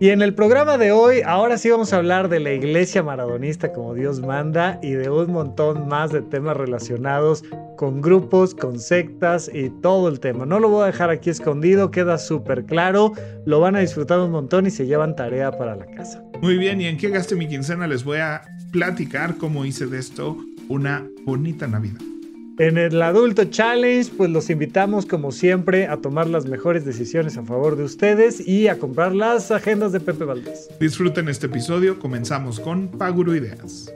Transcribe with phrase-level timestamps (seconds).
[0.00, 3.72] Y en el programa de hoy, ahora sí vamos a hablar de la iglesia maradonista
[3.72, 7.42] como Dios manda y de un montón más de temas relacionados
[7.76, 10.46] con grupos, con sectas y todo el tema.
[10.46, 13.12] No lo voy a dejar aquí escondido, queda súper claro,
[13.44, 16.22] lo van a disfrutar un montón y se llevan tarea para la casa.
[16.40, 19.98] Muy bien, y en qué gaste mi quincena les voy a platicar cómo hice de
[19.98, 20.36] esto
[20.68, 22.17] una bonita Navidad.
[22.58, 27.44] En el Adulto Challenge, pues los invitamos como siempre a tomar las mejores decisiones a
[27.44, 30.68] favor de ustedes y a comprar las agendas de Pepe Valdés.
[30.80, 33.94] Disfruten este episodio, comenzamos con Paguro Ideas.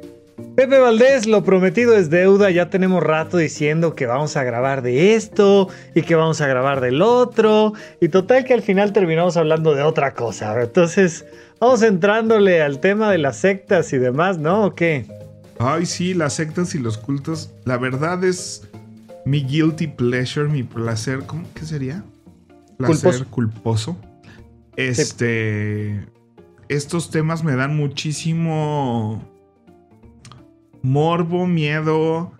[0.55, 5.17] Pepe Valdés, lo prometido es deuda, ya tenemos rato diciendo que vamos a grabar de
[5.17, 9.75] esto y que vamos a grabar del otro y total que al final terminamos hablando
[9.75, 10.63] de otra cosa.
[10.63, 11.27] Entonces,
[11.59, 14.67] vamos entrándole al tema de las sectas y demás, ¿no?
[14.67, 15.07] ¿O qué?
[15.59, 17.53] Ay, sí, las sectas y los cultos.
[17.65, 18.69] La verdad es
[19.25, 21.25] mi guilty pleasure, mi placer.
[21.27, 22.05] ¿Cómo que sería?
[22.79, 23.97] Placer culposo.
[24.77, 26.07] Este.
[26.69, 29.23] Estos temas me dan muchísimo
[30.83, 32.33] morbo, miedo,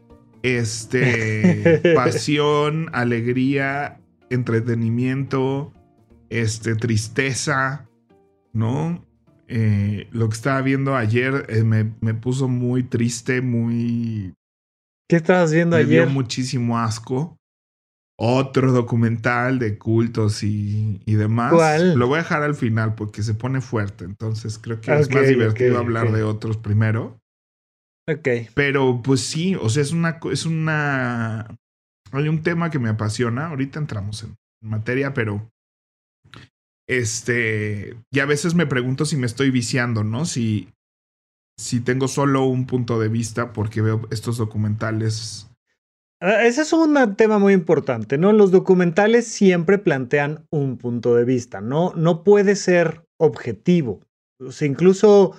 [0.43, 5.73] este, pasión, alegría, entretenimiento,
[6.29, 7.89] este, tristeza,
[8.53, 9.05] ¿no?
[9.55, 14.33] Eh, lo que estaba viendo ayer eh, me, puso muy triste, muy...
[15.11, 15.89] ¿Qué estabas viendo ayer?
[15.89, 17.37] Me dio muchísimo asco.
[18.19, 21.53] Otro documental de cultos y, demás.
[21.53, 21.99] ¿Cuál?
[21.99, 24.07] Lo voy a dejar al final porque se pone fuerte.
[24.07, 27.19] Entonces creo que es más divertido hablar de otros primero.
[28.09, 28.29] Ok.
[28.55, 30.19] Pero pues sí, o sea, es una...
[30.31, 31.59] Es una...
[32.11, 33.49] Hay un tema que me apasiona.
[33.49, 35.51] Ahorita entramos en materia, pero
[36.99, 40.25] este, y a veces me pregunto si me estoy viciando, ¿no?
[40.25, 40.69] Si,
[41.59, 45.49] si tengo solo un punto de vista porque veo estos documentales.
[46.21, 48.33] Ah, ese es un tema muy importante, ¿no?
[48.33, 51.93] Los documentales siempre plantean un punto de vista, ¿no?
[51.97, 54.01] No puede ser objetivo.
[54.61, 55.35] Incluso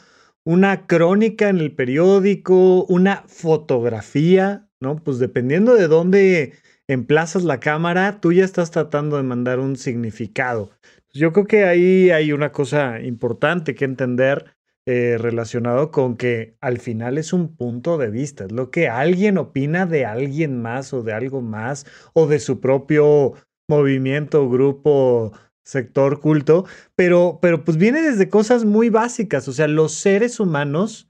[0.46, 4.97] una crónica en el periódico, una fotografía, ¿no?
[4.97, 6.53] Pues dependiendo de dónde
[6.88, 10.72] emplazas la cámara, tú ya estás tratando de mandar un significado.
[11.16, 16.79] Yo creo que ahí hay una cosa importante que entender eh, relacionado con que al
[16.79, 21.03] final es un punto de vista, es lo que alguien opina de alguien más o
[21.03, 23.34] de algo más o de su propio
[23.69, 25.31] movimiento, grupo,
[25.63, 26.66] sector culto,
[26.96, 31.09] pero, pero pues viene desde cosas muy básicas, o sea, los seres humanos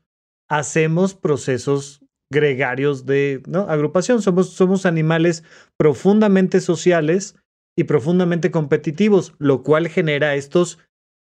[0.49, 5.43] hacemos procesos gregarios de agrupación, somos, somos animales
[5.77, 7.35] profundamente sociales
[7.75, 10.79] y profundamente competitivos, lo cual genera estos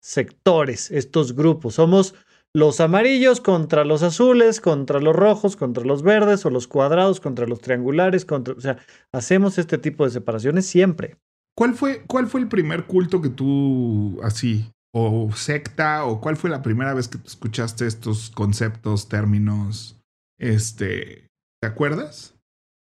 [0.03, 1.75] sectores, estos grupos.
[1.75, 2.15] Somos
[2.55, 7.47] los amarillos contra los azules, contra los rojos, contra los verdes, o los cuadrados contra
[7.47, 8.79] los triangulares, contra, o sea,
[9.13, 11.17] hacemos este tipo de separaciones siempre.
[11.57, 16.51] ¿Cuál fue, cuál fue el primer culto que tú así, o secta, o cuál fue
[16.51, 20.01] la primera vez que escuchaste estos conceptos, términos,
[20.39, 21.29] este,
[21.61, 22.35] ¿te acuerdas?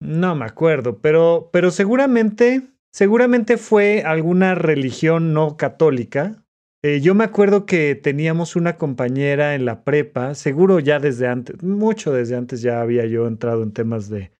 [0.01, 6.43] No me acuerdo, pero, pero seguramente Seguramente fue alguna religión no católica.
[6.83, 11.61] Eh, yo me acuerdo que teníamos una compañera en la prepa, seguro ya desde antes,
[11.63, 14.31] mucho desde antes ya había yo entrado en temas de,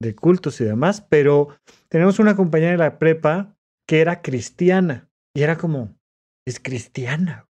[0.00, 1.48] de cultos y demás, pero
[1.88, 3.56] tenemos una compañera en la prepa
[3.86, 5.94] que era cristiana y era como,
[6.46, 7.46] es cristiana.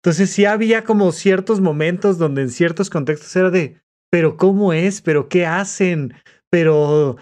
[0.00, 3.80] Entonces sí había como ciertos momentos donde en ciertos contextos era de,
[4.10, 5.02] pero ¿cómo es?
[5.02, 6.14] ¿Pero qué hacen?
[6.50, 7.16] Pero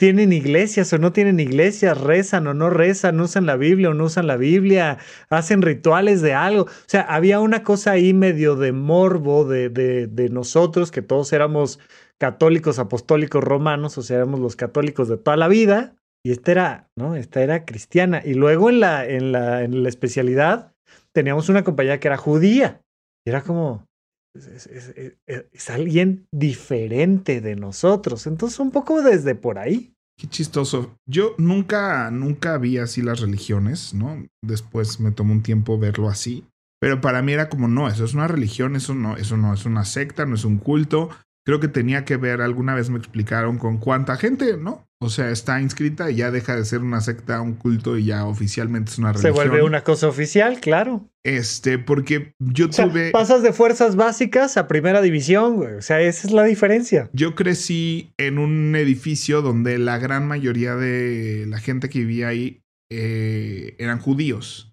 [0.00, 4.04] tienen iglesias o no tienen iglesias, rezan o no rezan, usan la Biblia o no
[4.04, 4.96] usan la Biblia,
[5.28, 6.62] hacen rituales de algo.
[6.62, 11.80] O sea, había una cosa ahí medio de morbo de, de, nosotros, que todos éramos
[12.16, 16.90] católicos, apostólicos, romanos, o sea, éramos los católicos de toda la vida, Y esta era,
[16.96, 17.14] ¿no?
[17.14, 18.22] Esta era cristiana.
[18.24, 20.72] Y luego en la, en la, en la especialidad
[21.12, 22.80] teníamos una compañía que era judía.
[23.26, 23.86] Y era como,
[24.34, 28.26] es, alguien diferente de nosotros.
[28.26, 29.94] Entonces, un poco desde por ahí.
[30.18, 30.96] Qué chistoso.
[31.06, 34.26] Yo nunca, nunca vi así las religiones, ¿no?
[34.42, 36.44] Después me tomó un tiempo verlo así.
[36.80, 39.66] Pero para mí era como, no, eso es una religión, eso no, eso no es
[39.66, 41.10] una secta, no es un culto.
[41.44, 44.86] Creo que tenía que ver, alguna vez me explicaron con cuánta gente, ¿no?
[45.02, 48.26] O sea, está inscrita y ya deja de ser una secta, un culto y ya
[48.26, 49.32] oficialmente es una religión.
[49.32, 51.08] Se vuelve una cosa oficial, claro.
[51.24, 53.10] Este, porque yo tuve.
[53.10, 55.72] Pasas de fuerzas básicas a primera división, güey.
[55.72, 57.08] O sea, esa es la diferencia.
[57.14, 62.62] Yo crecí en un edificio donde la gran mayoría de la gente que vivía ahí
[62.90, 64.69] eh, eran judíos.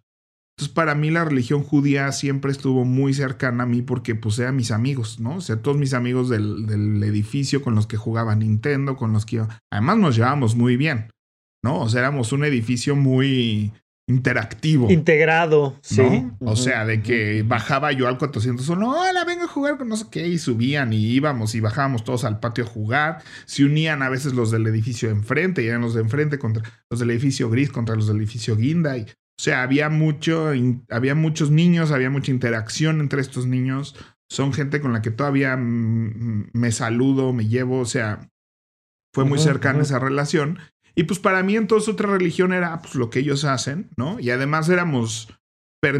[0.57, 4.56] Entonces, para mí la religión judía siempre estuvo muy cercana a mí porque pues eran
[4.56, 5.36] mis amigos, ¿no?
[5.36, 9.27] O sea, todos mis amigos del, del edificio con los que jugaba Nintendo, con los
[9.27, 9.44] que...
[9.71, 11.12] Además nos llevábamos muy bien,
[11.63, 11.80] ¿no?
[11.81, 13.71] O sea, éramos un edificio muy
[14.09, 14.89] interactivo.
[14.89, 16.25] Integrado, sí.
[16.39, 20.06] O sea, de que bajaba yo al 401, hola, vengo a jugar con no sé
[20.09, 23.24] qué, y subían y íbamos y bajábamos todos al patio a jugar.
[23.45, 26.63] Se unían a veces los del edificio de enfrente, y eran los de enfrente contra
[26.89, 28.98] los del edificio gris contra los del edificio guinda.
[28.98, 29.06] Y
[29.39, 30.51] o sea, había mucho,
[30.89, 33.95] había muchos niños, había mucha interacción entre estos niños.
[34.30, 38.30] Son gente con la que todavía me saludo, me llevo, o sea,
[39.13, 40.60] fue muy cercana esa relación.
[40.95, 44.19] Y pues para mí entonces otra religión era pues lo que ellos hacen, ¿no?
[44.19, 45.31] Y además éramos,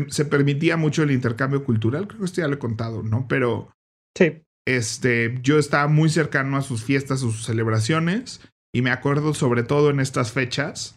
[0.10, 3.28] se permitía mucho el intercambio cultural, creo que esto ya lo he contado, ¿no?
[3.28, 3.72] Pero
[4.18, 4.42] sí.
[4.68, 8.42] este, yo estaba muy cercano a sus fiestas, a sus celebraciones,
[8.74, 10.96] y me acuerdo sobre todo en estas fechas,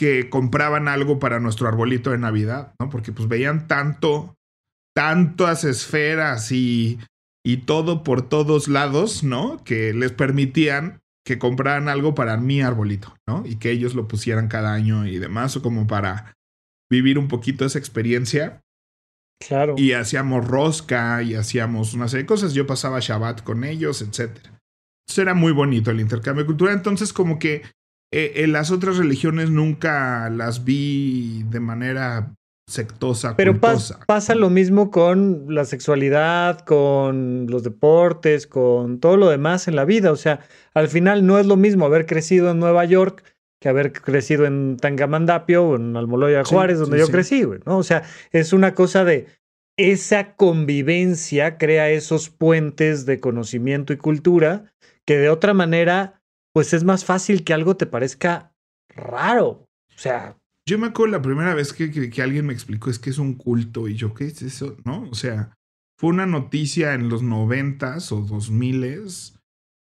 [0.00, 2.88] que compraban algo para nuestro arbolito de Navidad, ¿no?
[2.88, 4.34] Porque pues veían tanto,
[4.96, 6.98] tantas esferas y,
[7.44, 9.62] y todo por todos lados, ¿no?
[9.62, 13.44] Que les permitían que compraran algo para mi arbolito, ¿no?
[13.44, 16.34] Y que ellos lo pusieran cada año y demás, o como para
[16.90, 18.62] vivir un poquito esa experiencia.
[19.46, 19.74] Claro.
[19.76, 22.54] Y hacíamos rosca y hacíamos una serie de cosas.
[22.54, 24.30] Yo pasaba Shabbat con ellos, etc.
[24.38, 26.74] Entonces era muy bonito el intercambio cultural.
[26.74, 27.64] Entonces, como que
[28.12, 32.34] eh, en las otras religiones nunca las vi de manera
[32.66, 33.36] sectosa.
[33.36, 39.76] Pero pasa lo mismo con la sexualidad, con los deportes, con todo lo demás en
[39.76, 40.12] la vida.
[40.12, 40.40] O sea,
[40.72, 43.24] al final no es lo mismo haber crecido en Nueva York
[43.60, 47.76] que haber crecido en Tangamandapio o en Almoloya Juárez, donde yo crecí, ¿no?
[47.76, 49.26] O sea, es una cosa de
[49.76, 54.64] esa convivencia crea esos puentes de conocimiento y cultura
[55.06, 56.19] que de otra manera
[56.52, 58.52] pues es más fácil que algo te parezca
[58.88, 59.48] raro.
[59.48, 60.36] O sea.
[60.66, 63.34] Yo me acuerdo la primera vez que, que, alguien me explicó es que es un
[63.34, 64.76] culto y yo, ¿qué es eso?
[64.84, 65.08] ¿No?
[65.10, 65.56] O sea,
[65.98, 69.34] fue una noticia en los noventas o dos miles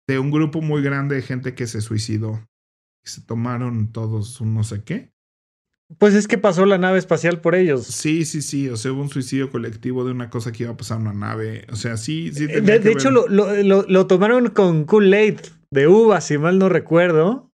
[0.07, 2.45] de un grupo muy grande de gente que se suicidó.
[3.03, 5.13] Que se tomaron todos un no sé qué.
[5.97, 7.85] Pues es que pasó la nave espacial por ellos.
[7.85, 8.69] Sí, sí, sí.
[8.69, 11.65] O sea, hubo un suicidio colectivo de una cosa que iba a pasar una nave.
[11.71, 12.45] O sea, sí, sí.
[12.49, 15.39] Eh, de, hecho, lo, lo, lo, tomaron con Kool-Aid
[15.73, 17.49] de uva, si mal no recuerdo.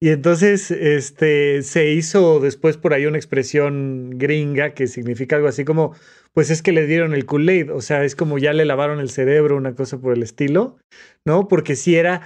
[0.00, 5.64] Y entonces este, se hizo después por ahí una expresión gringa que significa algo así
[5.64, 5.94] como,
[6.32, 9.10] pues es que le dieron el Kool-Aid, o sea, es como ya le lavaron el
[9.10, 10.76] cerebro, una cosa por el estilo,
[11.24, 11.46] ¿no?
[11.46, 12.22] Porque si era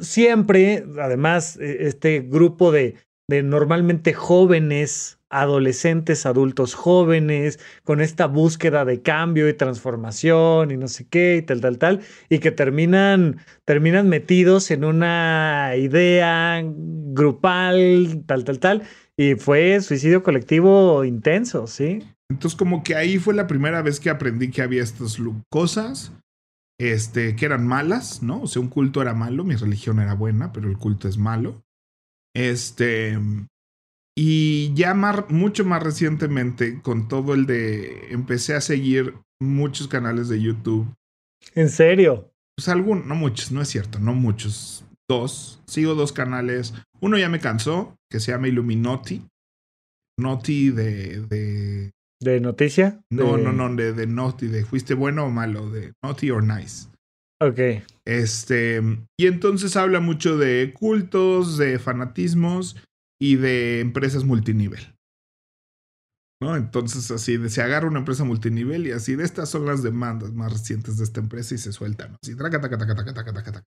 [0.00, 2.94] siempre, además, e, este grupo de,
[3.28, 10.88] de normalmente jóvenes adolescentes, adultos jóvenes, con esta búsqueda de cambio y transformación y no
[10.88, 18.22] sé qué y tal, tal, tal, y que terminan, terminan metidos en una idea grupal,
[18.26, 18.82] tal, tal, tal,
[19.16, 22.00] y fue suicidio colectivo intenso, ¿sí?
[22.28, 25.18] Entonces como que ahí fue la primera vez que aprendí que había estas
[25.50, 26.12] cosas,
[26.78, 28.42] este, que eran malas, ¿no?
[28.42, 31.62] O sea, un culto era malo, mi religión era buena, pero el culto es malo.
[32.34, 33.18] Este,
[34.18, 34.94] y ya
[35.28, 38.08] mucho más recientemente, con todo el de.
[38.10, 40.88] Empecé a seguir muchos canales de YouTube.
[41.54, 42.32] ¿En serio?
[42.56, 44.84] Pues algunos, no muchos, no es cierto, no muchos.
[45.08, 45.60] Dos.
[45.66, 46.74] Sigo dos canales.
[47.00, 49.22] Uno ya me cansó, que se llama Illuminati.
[50.18, 51.20] Noti de.
[51.26, 53.02] ¿De, ¿De noticia?
[53.12, 56.88] No, no, no, de, de Noti, de fuiste bueno o malo, de Naughty or Nice.
[57.42, 57.84] Ok.
[58.06, 58.80] Este.
[59.18, 62.76] Y entonces habla mucho de cultos, de fanatismos
[63.18, 64.94] y de empresas multinivel.
[66.40, 66.54] ¿No?
[66.54, 70.32] Entonces, así, de, se agarra una empresa multinivel y así, de estas son las demandas
[70.34, 72.16] más recientes de esta empresa y se sueltan.
[72.22, 73.64] Así, taca, taca, taca, taca, taca, taca,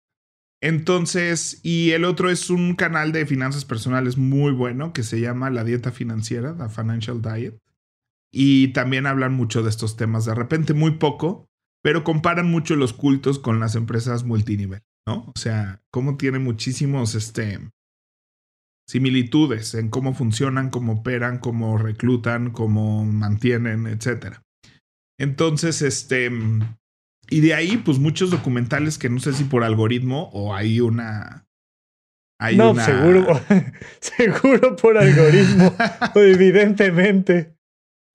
[0.62, 5.50] Entonces, y el otro es un canal de finanzas personales muy bueno que se llama
[5.50, 7.60] La Dieta Financiera, The Financial Diet.
[8.32, 11.50] Y también hablan mucho de estos temas, de repente muy poco,
[11.82, 15.34] pero comparan mucho los cultos con las empresas multinivel, ¿no?
[15.36, 17.72] O sea, cómo tiene muchísimos, este,
[18.90, 24.38] similitudes en cómo funcionan, cómo operan, cómo reclutan, cómo mantienen, etc.
[25.20, 26.32] Entonces, este,
[27.30, 31.46] y de ahí, pues muchos documentales que no sé si por algoritmo o hay una...
[32.42, 33.40] Hay no, seguro,
[34.00, 35.72] seguro por algoritmo,
[36.16, 37.54] evidentemente.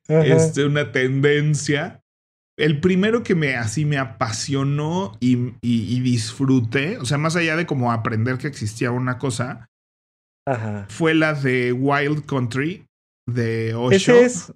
[0.09, 2.03] Este, una tendencia.
[2.59, 7.67] El primero que me así me apasionó y, y, disfruté, o sea, más allá de
[7.67, 9.69] como aprender que existía una cosa,
[10.89, 12.87] fue la de Wild Country
[13.27, 13.95] de Osho.
[13.95, 14.53] Ese es,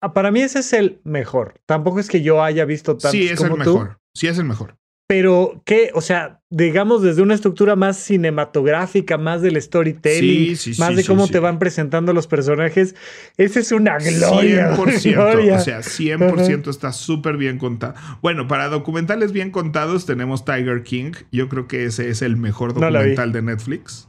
[0.00, 1.60] ah, para mí ese es el mejor.
[1.66, 3.98] Tampoco es que yo haya visto tantos Sí, es el mejor.
[4.14, 4.76] Sí, es el mejor.
[5.08, 5.90] Pero ¿qué?
[5.94, 11.38] o sea, digamos desde una estructura más cinematográfica, más del storytelling, más de cómo te
[11.38, 12.96] van presentando los personajes,
[13.36, 14.72] esa es una gloria.
[14.76, 17.94] 100%, o sea, 100% está súper bien contado.
[18.20, 21.12] Bueno, para documentales bien contados tenemos Tiger King.
[21.30, 24.08] Yo creo que ese es el mejor documental de Netflix.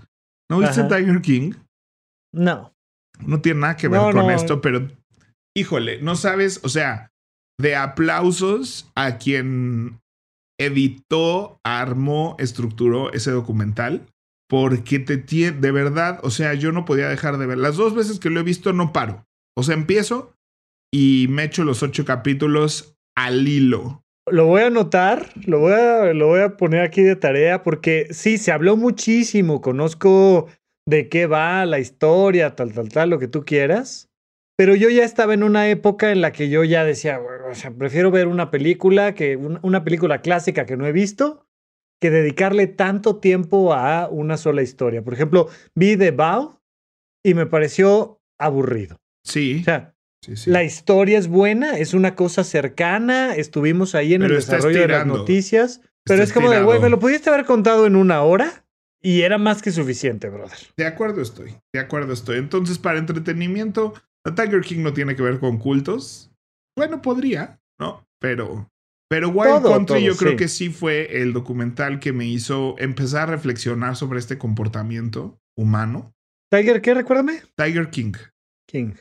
[0.50, 1.54] ¿No viste Tiger King?
[2.34, 2.74] No.
[3.26, 4.88] No tiene nada que ver con esto, pero
[5.56, 7.12] híjole, no sabes, o sea,
[7.60, 10.00] de aplausos a quien
[10.60, 14.08] editó, armó, estructuró ese documental.
[14.50, 17.58] Porque te tiene, de verdad, o sea, yo no podía dejar de ver.
[17.58, 19.26] Las dos veces que lo he visto no paro.
[19.58, 20.34] O sea, empiezo
[20.94, 24.04] y me echo los ocho capítulos al hilo.
[24.30, 28.08] Lo voy a anotar, lo voy a, lo voy a poner aquí de tarea porque
[28.12, 29.62] sí, se habló muchísimo.
[29.62, 30.48] Conozco
[30.86, 34.10] de qué va la historia, tal, tal, tal, lo que tú quieras.
[34.58, 37.72] Pero yo ya estaba en una época en la que yo ya decía, o sea,
[37.72, 41.48] prefiero ver una película que una película clásica que no he visto
[42.02, 45.04] que dedicarle tanto tiempo a una sola historia.
[45.04, 46.60] Por ejemplo, vi The Bow
[47.24, 48.98] y me pareció aburrido.
[49.24, 49.60] Sí.
[49.62, 49.96] O sea,
[50.46, 55.06] la historia es buena, es una cosa cercana, estuvimos ahí en el desarrollo de las
[55.06, 58.66] noticias, pero es como de, güey, me lo pudiste haber contado en una hora
[59.02, 60.58] y era más que suficiente, brother.
[60.76, 62.38] De acuerdo estoy, de acuerdo estoy.
[62.38, 63.94] Entonces, para entretenimiento,
[64.36, 66.32] Tiger King no tiene que ver con cultos.
[66.76, 68.06] Bueno, podría, ¿no?
[68.20, 68.70] Pero,
[69.10, 73.32] pero Wild Country yo creo que sí fue el documental que me hizo empezar a
[73.32, 76.14] reflexionar sobre este comportamiento humano.
[76.52, 76.94] ¿Tiger qué?
[76.94, 77.42] Recuérdame.
[77.56, 78.14] Tiger King.
[78.68, 78.94] King.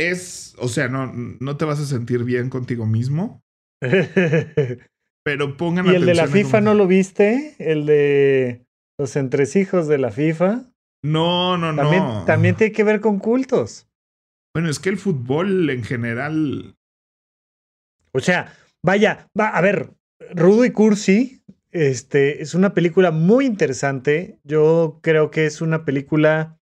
[0.00, 3.42] Es, o sea, no, no te vas a sentir bien contigo mismo.
[5.24, 7.54] pero pongan ¿Y el de la FIFA no lo viste?
[7.58, 8.64] El de
[8.98, 10.72] los entresijos de la FIFA.
[11.04, 12.24] No, no, no.
[12.24, 13.88] También tiene que ver con cultos.
[14.54, 16.76] Bueno, es que el fútbol en general.
[18.12, 19.92] O sea, vaya, va, a ver,
[20.34, 24.38] Rudo y Cursi, este, es una película muy interesante.
[24.44, 26.58] Yo creo que es una película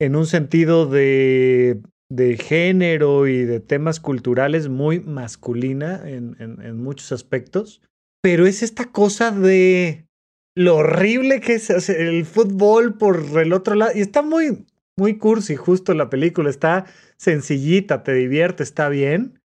[0.00, 7.12] en un sentido de, de género y de temas culturales muy masculina en, en, muchos
[7.12, 7.82] aspectos.
[8.22, 10.06] Pero es esta cosa de
[10.54, 13.92] lo horrible que es el fútbol por el otro lado.
[13.94, 16.50] Y está muy, muy cursi, justo la película.
[16.50, 16.86] Está
[17.16, 19.40] sencillita, te divierte, está bien.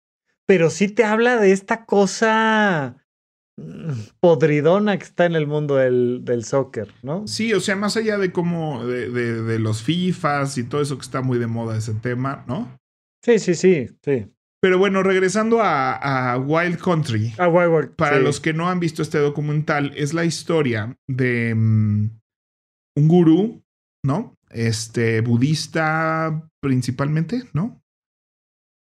[0.46, 2.96] Pero sí te habla de esta cosa
[4.20, 7.26] podridona que está en el mundo del, del soccer, ¿no?
[7.26, 11.04] Sí, o sea, más allá de cómo, de, de, los FIFAs y todo eso que
[11.04, 12.78] está muy de moda ese tema, ¿no?
[13.24, 14.26] Sí, sí, sí, sí.
[14.60, 17.34] Pero bueno, regresando a, a Wild Country.
[17.38, 22.10] A Wild, para los que no han visto este documental, es la historia de mm,
[22.96, 23.62] un gurú,
[24.04, 24.38] ¿no?
[24.50, 27.82] este, budista principalmente, ¿no?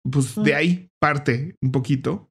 [0.09, 2.28] Pues de ahí parte un poquito.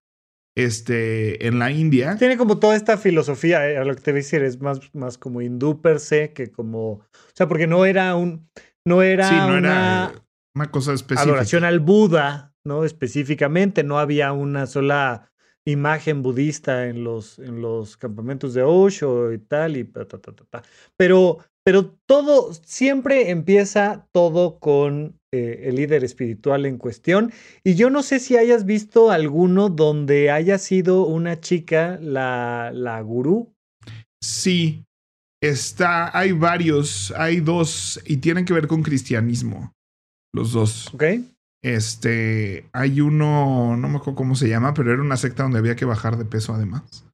[0.59, 2.17] Este, en la India.
[2.19, 4.81] Tiene como toda esta filosofía, eh, a lo que te voy a decir, es más,
[4.95, 6.91] más como hindú per se que como.
[6.91, 8.49] O sea, porque no era un.
[8.85, 10.25] No era, sí, no una, era
[10.55, 11.23] una cosa específica.
[11.23, 12.85] Adoración al Buda, ¿no?
[12.85, 13.85] Específicamente.
[13.85, 15.31] No había una sola
[15.65, 20.33] imagen budista en los, en los campamentos de Osho y tal, y ta, ta, ta,
[20.33, 20.63] ta.
[20.97, 21.39] Pero
[21.69, 27.33] pero todo, siempre empieza todo con eh, el líder espiritual en cuestión.
[27.63, 33.01] Y yo no sé si hayas visto alguno donde haya sido una chica la, la
[33.03, 33.53] gurú.
[34.23, 34.85] Sí,
[35.43, 39.75] está, hay varios, hay dos y tienen que ver con cristianismo,
[40.33, 40.95] los dos.
[40.95, 41.05] Ok.
[41.63, 45.77] Este, hay uno, no me acuerdo cómo se llama, pero era una secta donde había
[45.77, 47.05] que bajar de peso además.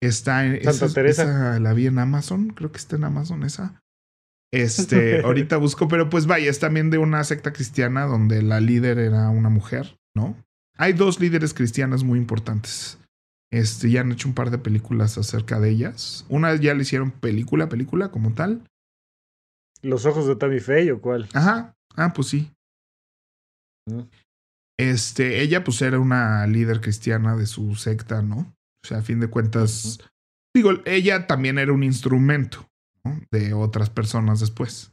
[0.00, 0.64] Está en.
[0.64, 1.60] Santa Teresa.
[1.60, 3.81] la vi en Amazon, creo que está en Amazon esa.
[4.52, 8.98] Este, ahorita busco, pero pues vaya, es también de una secta cristiana donde la líder
[8.98, 10.36] era una mujer, ¿no?
[10.76, 12.98] Hay dos líderes cristianas muy importantes.
[13.50, 16.24] Este, ya han hecho un par de películas acerca de ellas.
[16.28, 18.62] Una ya le hicieron película, película como tal.
[19.82, 21.28] ¿Los ojos de Tammy Faye o cuál?
[21.34, 21.74] Ajá.
[21.96, 22.50] Ah, pues sí.
[23.86, 24.02] Mm.
[24.78, 28.54] Este, ella pues era una líder cristiana de su secta, ¿no?
[28.84, 29.98] O sea, a fin de cuentas,
[30.54, 32.66] digo, ella también era un instrumento
[33.30, 34.92] de otras personas después.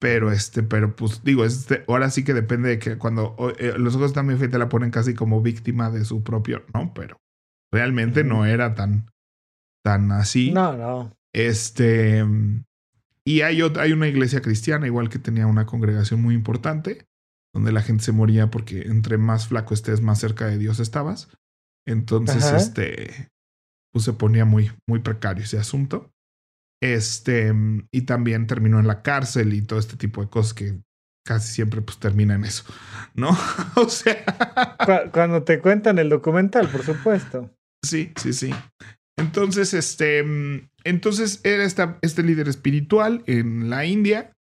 [0.00, 3.96] Pero este, pero pues digo, este, ahora sí que depende de que cuando eh, los
[3.96, 6.92] ojos también te la ponen casi como víctima de su propio, ¿no?
[6.94, 7.16] Pero
[7.72, 9.10] realmente no era tan,
[9.82, 10.52] tan así.
[10.52, 11.16] No, no.
[11.32, 12.24] Este,
[13.26, 17.06] y hay, hay una iglesia cristiana, igual que tenía una congregación muy importante,
[17.54, 21.28] donde la gente se moría porque entre más flaco estés, más cerca de Dios estabas.
[21.86, 23.30] Entonces, este,
[23.92, 26.10] pues se ponía muy, muy precario ese asunto.
[26.84, 27.50] Este,
[27.92, 30.82] y también terminó en la cárcel y todo este tipo de cosas que
[31.26, 32.64] casi siempre pues termina en eso,
[33.14, 33.30] ¿no?
[33.76, 34.22] o sea...
[35.10, 37.50] Cuando te cuentan el documental, por supuesto.
[37.82, 38.50] Sí, sí, sí.
[39.16, 40.18] Entonces, este,
[40.84, 44.32] entonces era esta, este líder espiritual en la India,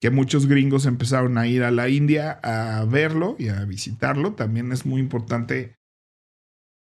[0.00, 4.34] que muchos gringos empezaron a ir a la India a verlo y a visitarlo.
[4.34, 5.76] También es muy importante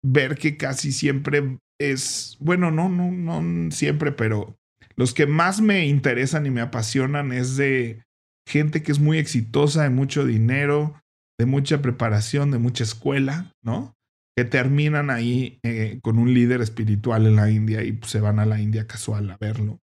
[0.02, 4.56] ver que casi siempre es, bueno, no, no, no siempre, pero
[5.02, 8.04] los que más me interesan y me apasionan es de
[8.48, 10.94] gente que es muy exitosa, de mucho dinero,
[11.40, 13.96] de mucha preparación, de mucha escuela, ¿no?
[14.38, 18.38] Que terminan ahí eh, con un líder espiritual en la India y pues, se van
[18.38, 19.80] a la India casual a verlo.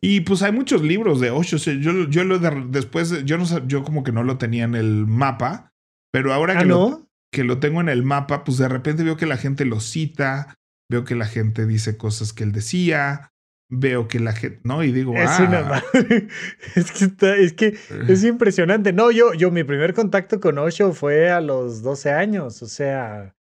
[0.00, 1.56] Y pues hay muchos libros de Osho.
[1.56, 5.72] yo, yo lo después, yo no yo como que no lo tenía en el mapa,
[6.12, 9.16] pero ahora ¿Ah, que, lo, que lo tengo en el mapa, pues de repente veo
[9.16, 10.54] que la gente lo cita,
[10.88, 13.32] veo que la gente dice cosas que él decía,
[13.70, 14.82] veo que la gente, ¿no?
[14.82, 15.82] Y digo, es ah.
[16.74, 18.92] es que es que es impresionante.
[18.92, 23.36] No, yo, yo, mi primer contacto con Osho fue a los 12 años, o sea,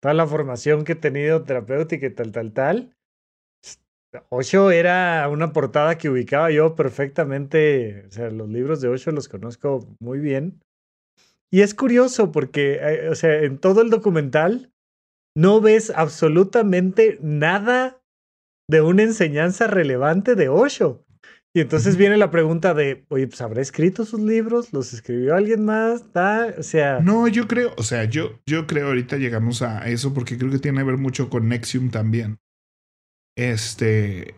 [0.00, 2.96] toda la formación que he tenido terapéutica y tal, tal, tal.
[4.28, 9.28] Osho era una portada que ubicaba yo perfectamente, o sea, los libros de Osho los
[9.28, 10.60] conozco muy bien.
[11.52, 14.72] Y es curioso porque, eh, o sea, en todo el documental
[15.36, 17.99] no ves absolutamente nada
[18.70, 21.04] de una enseñanza relevante de Osho.
[21.52, 25.64] Y entonces viene la pregunta de, oye, pues habrá escrito sus libros, los escribió alguien
[25.64, 26.04] más,
[26.56, 27.00] o sea.
[27.00, 30.60] No, yo creo, o sea, yo, yo creo ahorita llegamos a eso porque creo que
[30.60, 32.38] tiene que ver mucho con Nexium también.
[33.36, 34.36] Este.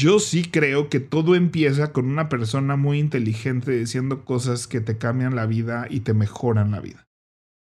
[0.00, 4.96] Yo sí creo que todo empieza con una persona muy inteligente diciendo cosas que te
[4.96, 7.08] cambian la vida y te mejoran la vida.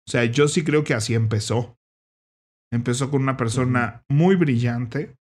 [0.09, 1.80] O sea, yo sí creo que así empezó.
[2.73, 5.17] Empezó con una persona muy brillante,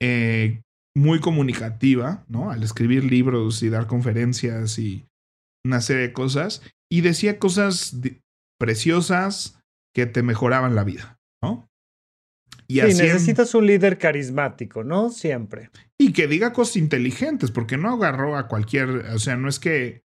[0.00, 0.62] eh,
[0.96, 2.50] muy comunicativa, ¿no?
[2.50, 5.06] Al escribir libros y dar conferencias y
[5.64, 6.62] una serie de cosas.
[6.90, 7.98] Y decía cosas
[8.58, 9.60] preciosas
[9.94, 11.68] que te mejoraban la vida, ¿no?
[12.68, 15.10] Y sí, necesitas un líder carismático, ¿no?
[15.10, 15.70] Siempre.
[15.98, 20.02] Y que diga cosas inteligentes, porque no agarró a cualquier, o sea, no es que,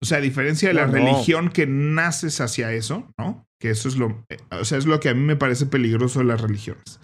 [0.00, 3.46] o sea, a diferencia de la religión que naces hacia eso, ¿no?
[3.60, 6.20] Que eso es lo, eh, o sea, es lo que a mí me parece peligroso
[6.20, 7.00] de las religiones.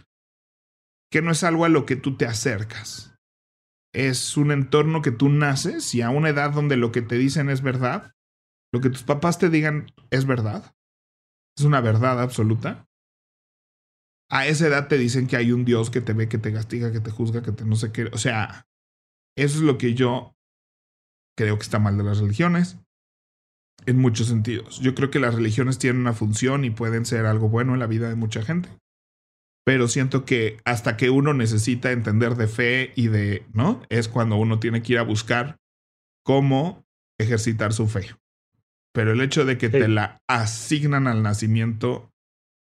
[1.10, 3.16] Que no es algo a lo que tú te acercas.
[3.92, 7.50] Es un entorno que tú naces y a una edad donde lo que te dicen
[7.50, 8.12] es verdad,
[8.72, 10.74] lo que tus papás te digan es verdad.
[11.58, 12.86] Es una verdad absoluta.
[14.30, 16.92] A esa edad te dicen que hay un Dios que te ve, que te castiga,
[16.92, 18.06] que te juzga, que te no sé qué.
[18.06, 18.66] O sea,
[19.36, 20.36] eso es lo que yo
[21.36, 22.83] creo que está mal de las religiones
[23.86, 24.80] en muchos sentidos.
[24.80, 27.86] Yo creo que las religiones tienen una función y pueden ser algo bueno en la
[27.86, 28.68] vida de mucha gente.
[29.64, 33.82] Pero siento que hasta que uno necesita entender de fe y de, ¿no?
[33.88, 35.56] Es cuando uno tiene que ir a buscar
[36.22, 36.84] cómo
[37.18, 38.14] ejercitar su fe.
[38.92, 42.10] Pero el hecho de que te la asignan al nacimiento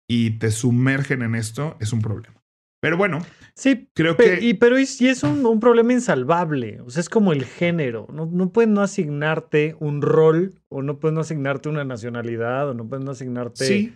[0.08, 2.38] y te sumergen en esto es un problema.
[2.80, 3.20] Pero bueno,
[3.54, 4.38] sí, creo que.
[4.40, 6.80] Y, pero es, y es un, problema insalvable.
[6.82, 8.06] O sea, es como el género.
[8.12, 12.74] No, no pueden no asignarte un rol, o no pueden no asignarte una nacionalidad, o
[12.74, 13.64] no pueden no asignarte.
[13.64, 13.94] Sí.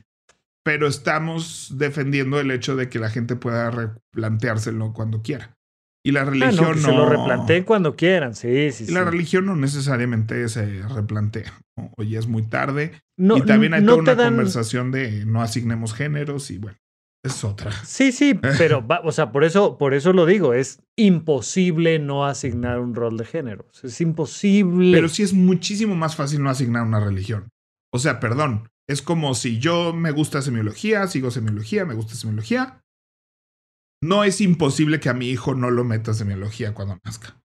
[0.64, 5.57] Pero estamos defendiendo el hecho de que la gente pueda replanteárselo cuando quiera.
[6.05, 8.87] Y la religión ah, no, Se lo replanteen cuando quieran, sí, sí.
[8.88, 11.53] Y la religión no necesariamente se replantea.
[11.97, 13.01] Oye, es muy tarde.
[13.16, 16.77] No, y también hay toda una conversación de no asignemos géneros y bueno
[17.25, 17.71] es otra.
[17.85, 22.81] Sí, sí, pero, o sea, por eso, por eso lo digo, es imposible no asignar
[22.81, 23.67] un rol de género.
[23.83, 24.93] Es imposible.
[24.93, 27.49] Pero sí es muchísimo más fácil no asignar una religión.
[27.93, 32.81] O sea, perdón, es como si yo me gusta semiología, sigo semiología, me gusta semiología.
[34.03, 37.41] No es imposible que a mi hijo no lo meta semiología cuando nazca.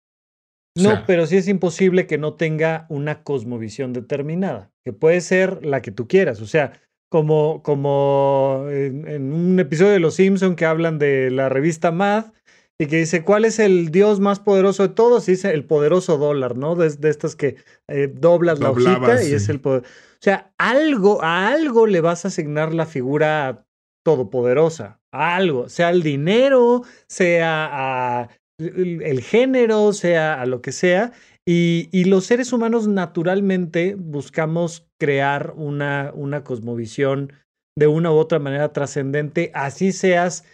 [0.77, 5.81] no, pero sí es imposible que no tenga una cosmovisión determinada, que puede ser la
[5.81, 6.41] que tú quieras.
[6.41, 6.79] O sea,
[7.13, 12.33] como, como en, un episodio de Los Simpson que hablan de la revista Mad
[12.79, 15.29] y que dice, ¿cuál es el dios más poderoso de todos?
[15.29, 16.73] Y dice el poderoso dólar, ¿no?
[16.73, 19.83] De, estas que eh, doblas la hojita y es el poder.
[19.83, 23.67] O sea, algo, a algo le vas a asignar la figura
[24.03, 31.11] todopoderosa, a algo, sea el dinero, sea a el, género, sea a lo que sea,
[31.45, 37.33] y, los seres humanos naturalmente buscamos crear una, una cosmovisión
[37.77, 40.45] de una u otra manera trascendente, así seas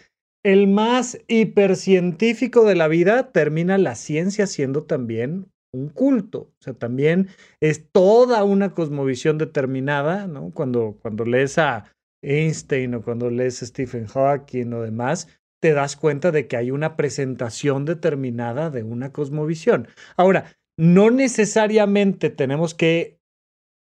[0.44, 6.52] el más hipercientífico de la vida, termina la ciencia siendo también un culto.
[6.60, 7.28] O sea, también
[7.60, 10.50] es toda una cosmovisión determinada, ¿no?
[10.52, 15.28] Cuando, cuando lees a Einstein o cuando lees a Stephen Hawking o demás,
[15.60, 19.88] te das cuenta de que hay una presentación determinada de una cosmovisión.
[20.16, 23.20] Ahora, no necesariamente tenemos que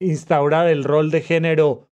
[0.01, 1.89] instaurar el rol de género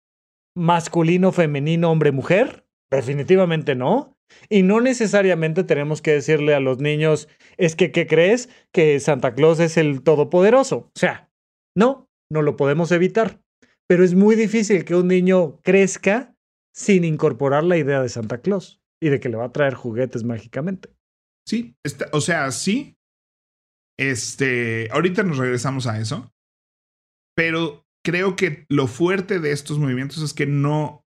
[0.58, 2.66] masculino, femenino, hombre, mujer.
[2.90, 4.18] Definitivamente no.
[4.50, 8.50] Y no necesariamente tenemos que decirle a los niños, es que, ¿qué crees?
[8.72, 10.78] Que Santa Claus es el todopoderoso.
[10.78, 11.30] O sea,
[11.78, 13.40] no, no lo podemos evitar.
[13.88, 16.36] Pero es muy difícil que un niño crezca
[16.74, 20.24] sin incorporar la idea de Santa Claus y de que le va a traer juguetes
[20.24, 20.90] mágicamente.
[21.48, 21.76] Sí,
[22.12, 22.98] o sea, sí,
[23.98, 26.32] este, ahorita nos regresamos a eso,
[27.36, 31.06] pero creo que lo fuerte de estos movimientos es que no,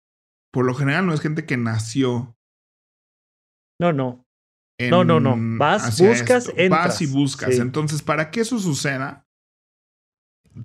[0.52, 2.36] por lo general no es gente que nació.
[3.80, 4.26] No, no.
[4.78, 5.36] no, no, no.
[5.58, 6.70] Vas, buscas, entras.
[6.70, 7.58] Vas y buscas.
[7.58, 9.26] Entonces, para que eso suceda,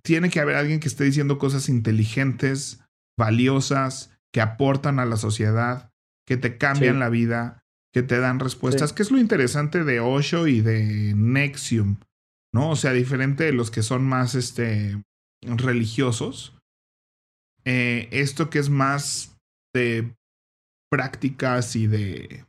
[0.03, 2.83] tiene que haber alguien que esté diciendo cosas inteligentes,
[3.17, 5.91] valiosas, que aportan a la sociedad,
[6.27, 10.45] que te cambian la vida, que te dan respuestas, que es lo interesante de Osho
[10.45, 11.97] y de Nexium.
[12.53, 12.71] ¿No?
[12.71, 15.01] O sea, diferente de los que son más este,
[15.41, 16.55] religiosos.
[17.65, 19.37] Eh, esto que es más
[19.73, 20.15] de
[20.91, 22.45] prácticas y de...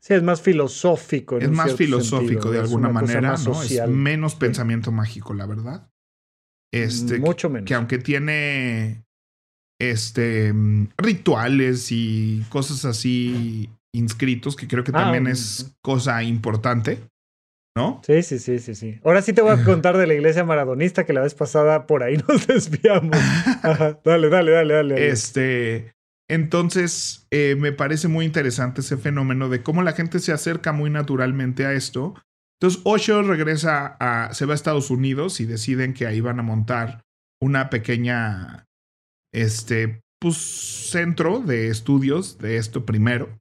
[0.00, 1.38] Sí, es más filosófico.
[1.38, 3.62] es más filosófico de alguna manera, ¿no?
[3.62, 5.90] Es menos pensamiento mágico, la verdad.
[6.72, 7.66] Este, Mucho menos.
[7.66, 9.04] Que aunque tiene
[9.80, 10.52] este
[10.96, 17.02] rituales y cosas así inscritos, que creo que ah, también es cosa importante.
[17.78, 18.02] ¿No?
[18.04, 18.98] Sí, sí, sí, sí, sí.
[19.04, 22.02] Ahora sí te voy a contar de la iglesia maradonista que la vez pasada por
[22.02, 23.16] ahí nos desviamos.
[24.04, 25.92] Dale, dale, dale, dale, Este,
[26.28, 30.90] entonces eh, me parece muy interesante ese fenómeno de cómo la gente se acerca muy
[30.90, 32.14] naturalmente a esto.
[32.60, 36.42] Entonces Osho regresa a, se va a Estados Unidos y deciden que ahí van a
[36.42, 37.04] montar
[37.40, 38.66] una pequeña,
[39.32, 40.36] este, pues,
[40.90, 43.38] centro de estudios de esto primero.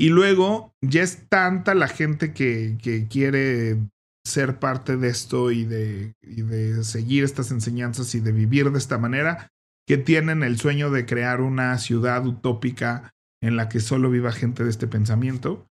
[0.00, 2.78] Y luego ya es tanta la gente que,
[3.10, 3.76] quiere
[4.24, 8.96] ser parte de esto y de, de seguir estas enseñanzas y de vivir de esta
[8.96, 9.48] manera,
[9.86, 13.10] que tienen el sueño de crear una ciudad utópica
[13.42, 15.66] en la que solo viva gente de este pensamiento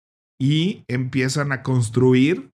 [0.41, 2.49] y empiezan a construir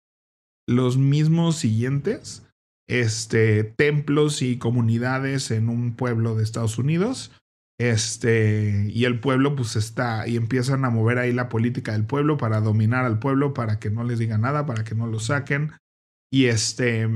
[0.67, 2.47] los mismos siguientes
[2.88, 7.32] este, templos y comunidades en un pueblo de Estados Unidos
[7.79, 12.37] este, y el pueblo pues está, y empiezan a mover ahí la política del pueblo
[12.37, 15.71] para dominar al pueblo, para que no les diga nada, para que no lo saquen.
[16.31, 17.07] Y este,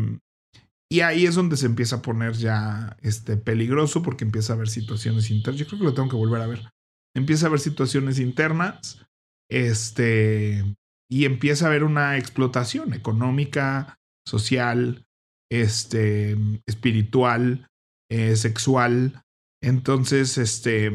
[0.89, 4.69] y ahí es donde se empieza a poner ya este, peligroso porque empieza a haber
[4.69, 5.59] situaciones internas.
[5.59, 6.69] Yo creo que lo tengo que volver a ver.
[7.15, 9.05] Empieza a haber situaciones internas,
[9.51, 10.63] este,
[11.11, 15.05] y empieza a haber una explotación económica, social,
[15.51, 17.67] este, espiritual,
[18.09, 19.21] eh, sexual,
[19.63, 20.91] entonces, este...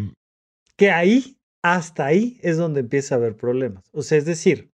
[0.76, 3.84] Que ahí, hasta ahí es donde empieza a haber problemas.
[3.92, 4.70] O sea, es decir,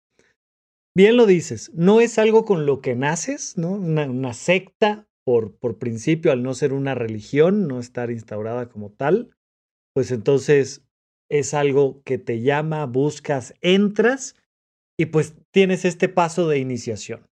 [0.97, 3.73] bien lo dices, no es algo con lo que naces, ¿no?
[3.73, 9.37] Una, secta, por, por principio, al no ser una religión, no estar instaurada como tal,
[9.93, 10.83] pues entonces
[11.29, 14.37] es algo que te llama, buscas, entras
[14.97, 17.27] y pues tienes este paso de iniciación.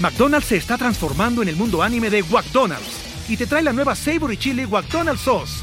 [0.00, 3.94] McDonald's se está transformando en el mundo anime de McDonald's y te trae la nueva
[3.94, 5.62] Savory Chili McDonald's Sauce.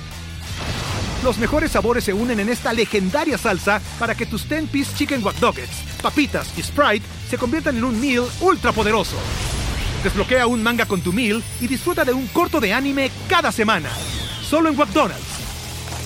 [1.23, 5.37] Los mejores sabores se unen en esta legendaria salsa para que tus 10-piece chicken wack
[6.01, 9.15] papitas y Sprite se conviertan en un meal ultra poderoso.
[10.03, 13.89] Desbloquea un manga con tu meal y disfruta de un corto de anime cada semana.
[14.41, 15.23] Solo en McDonald's.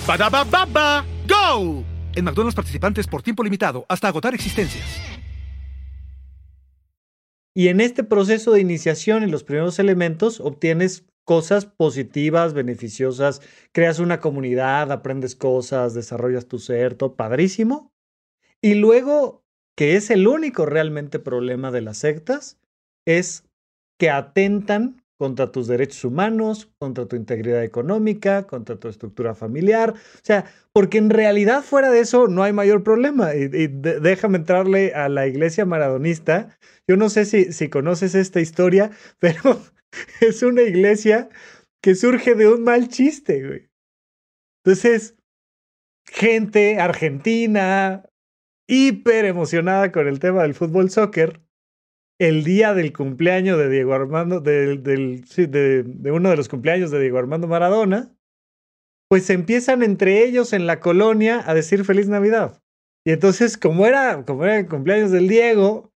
[0.06, 1.84] baba ¡Go!
[2.14, 4.86] En McDonald's participantes por tiempo limitado hasta agotar existencias.
[7.54, 13.98] Y en este proceso de iniciación en los primeros elementos obtienes cosas positivas, beneficiosas, creas
[13.98, 17.92] una comunidad, aprendes cosas, desarrollas tu ser, todo padrísimo.
[18.62, 19.44] Y luego,
[19.76, 22.58] que es el único realmente problema de las sectas,
[23.06, 23.44] es
[23.98, 29.90] que atentan contra tus derechos humanos, contra tu integridad económica, contra tu estructura familiar.
[29.90, 33.34] O sea, porque en realidad fuera de eso no hay mayor problema.
[33.34, 36.56] Y, déjame entrarle a la iglesia maradonista.
[36.86, 39.60] Yo no sé si, si conoces esta historia, pero
[40.20, 41.28] es una iglesia
[41.82, 43.70] que surge de un mal chiste, güey.
[44.64, 45.16] Entonces,
[46.06, 48.04] gente argentina,
[48.68, 51.40] hiper emocionada con el tema del fútbol soccer,
[52.20, 57.18] el día del cumpleaños de Diego Armando, de, de, uno de los cumpleaños de Diego
[57.18, 58.14] Armando Maradona,
[59.08, 62.60] pues empiezan entre ellos en la colonia a decir feliz Navidad.
[63.06, 65.87] Y entonces, como era, como era el cumpleaños del Diego,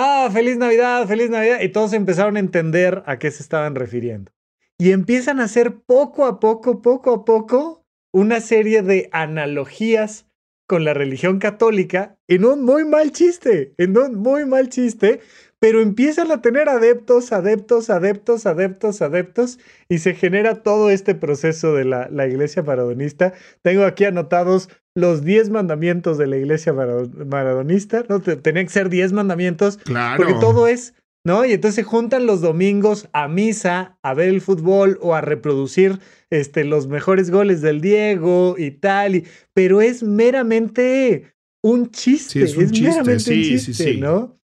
[0.00, 4.32] ah, feliz Navidad, feliz Navidad, y todos empezaron a entender a qué se estaban refiriendo.
[4.78, 10.26] Y empiezan a hacer poco a poco, poco a poco, una serie de analogías
[10.66, 15.20] con la religión católica en un muy mal chiste, en un muy mal chiste,
[15.60, 21.74] pero empiezan a tener adeptos, adeptos, adeptos, adeptos, adeptos, y se genera todo este proceso
[21.74, 23.34] de la, la iglesia maradonista.
[23.62, 28.20] Tengo aquí anotados los 10 mandamientos de la iglesia maradonista, ¿no?
[28.20, 30.16] Tenían que ser 10 mandamientos, claro.
[30.16, 30.94] porque todo es,
[31.24, 31.44] ¿no?
[31.44, 36.00] Y entonces se juntan los domingos a misa, a ver el fútbol o a reproducir
[36.30, 42.56] este, los mejores goles del Diego y tal, y, pero es meramente un chiste, es,
[42.56, 44.39] un meramente un chiste, ¿no?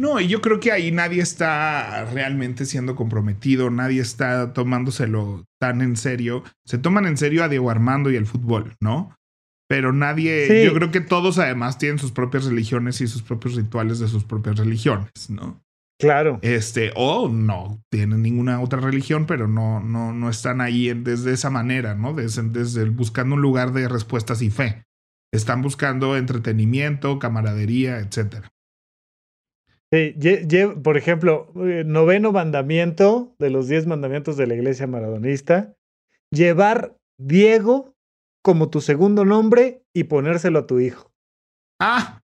[0.00, 5.82] No, y yo creo que ahí nadie está realmente siendo comprometido, nadie está tomándoselo tan
[5.82, 6.44] en serio.
[6.64, 9.16] Se toman en serio a Diego Armando y el fútbol, ¿no?
[9.68, 13.98] Pero nadie, yo creo que todos además tienen sus propias religiones y sus propios rituales
[13.98, 15.60] de sus propias religiones, ¿no?
[16.00, 16.38] Claro.
[16.42, 21.50] Este, o no tienen ninguna otra religión, pero no, no, no están ahí desde esa
[21.50, 22.14] manera, ¿no?
[22.14, 24.84] Desde, desde buscando un lugar de respuestas y fe.
[25.34, 28.48] Están buscando entretenimiento, camaradería, etcétera.
[29.90, 30.14] Sí,
[30.82, 35.74] por ejemplo, eh, noveno mandamiento de los diez mandamientos de la iglesia maradonista,
[36.30, 37.94] llevar Diego
[38.44, 41.10] como tu segundo nombre y ponérselo a tu hijo.
[41.80, 42.20] Ah.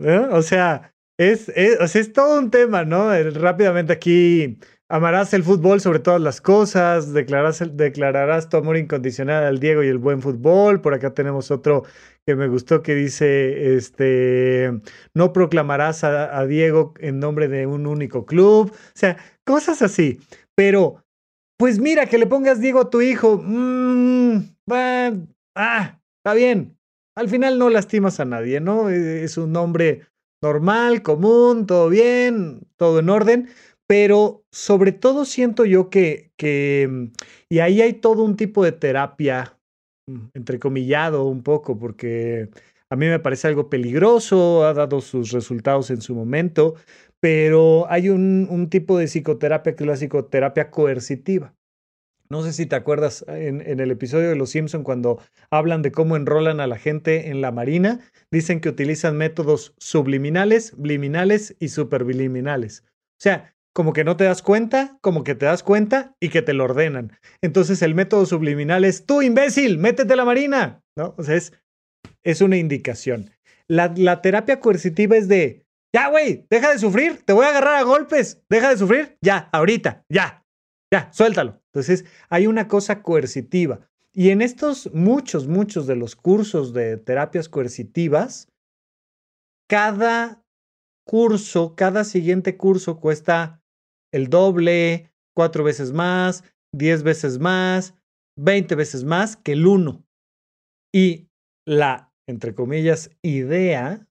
[0.00, 0.28] ¿Eh?
[0.32, 3.10] O sea, es, es, es, todo un tema, ¿no?
[3.30, 9.82] Rápidamente aquí amarás el fútbol sobre todas las cosas, declararás, tu amor incondicional al Diego
[9.82, 10.80] y el buen fútbol.
[10.80, 11.84] Por acá tenemos otro
[12.26, 14.72] que me gustó que dice, este,
[15.14, 20.20] no proclamarás a, Diego en nombre de un único club, o sea, cosas así.
[20.54, 21.04] Pero,
[21.58, 24.38] pues mira, que le pongas Diego a tu hijo, mmm,
[25.54, 26.76] ah, está bien.
[27.16, 28.90] Al final no lastimas a nadie, ¿no?
[28.90, 30.02] Es un nombre
[30.42, 33.48] normal, común, todo bien, todo en orden,
[33.86, 37.10] pero sobre todo siento yo que, que,
[37.48, 39.58] y ahí hay todo un tipo de terapia
[40.06, 42.50] Mm, entrecomillado un poco, porque
[42.90, 46.74] a mí me parece algo peligroso, ha dado sus resultados en su momento,
[47.20, 51.54] pero hay un, un tipo de psicoterapia que es la psicoterapia coercitiva.
[52.28, 55.20] No sé si te acuerdas en, en, el episodio de Los Simpson cuando
[55.50, 60.74] hablan de cómo enrolan a la gente en la marina, dicen que utilizan métodos subliminales,
[60.78, 62.84] liminales y superbiliminales.
[62.86, 66.42] O sea, como que no te das cuenta, como que te das cuenta y que
[66.42, 67.18] te lo ordenan.
[67.42, 71.14] Entonces el método subliminal es, tú imbécil, métete a la marina, ¿no?
[71.18, 71.52] O sea, es,
[72.22, 73.30] es una indicación.
[73.66, 77.74] La, la terapia coercitiva es de, ya, güey, deja de sufrir, te voy a agarrar
[77.74, 80.46] a golpes, deja de sufrir, ya, ahorita, ya,
[80.92, 81.60] ya, suéltalo.
[81.72, 83.80] Entonces hay una cosa coercitiva.
[84.12, 88.48] Y en estos muchos, muchos de los cursos de terapias coercitivas,
[89.68, 90.44] cada
[91.04, 93.63] curso, cada siguiente curso cuesta
[94.14, 97.94] el doble, cuatro veces más, diez veces más,
[98.38, 100.06] veinte veces más que el uno.
[100.94, 101.28] Y
[101.66, 104.06] la, entre comillas, idea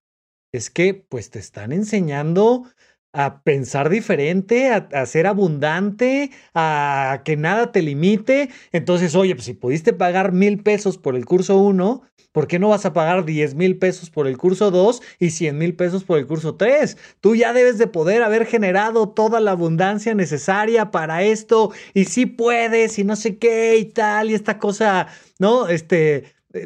[0.53, 2.69] es que pues te están enseñando
[3.13, 8.49] a pensar diferente, a, ser abundante, a que nada te limite.
[8.71, 12.69] Entonces, oye, pues si pudiste pagar mil pesos por el curso uno, ¿por qué no
[12.69, 16.17] vas a pagar diez mil pesos por el curso dos y cien mil pesos por
[16.17, 16.97] el curso tres?
[17.21, 22.26] Tú ya debes de poder haber generado toda la abundancia necesaria para esto y si
[22.26, 25.67] puedes y no sé qué y tal y esta cosa, ¿no?
[25.67, 26.65] Este, eh,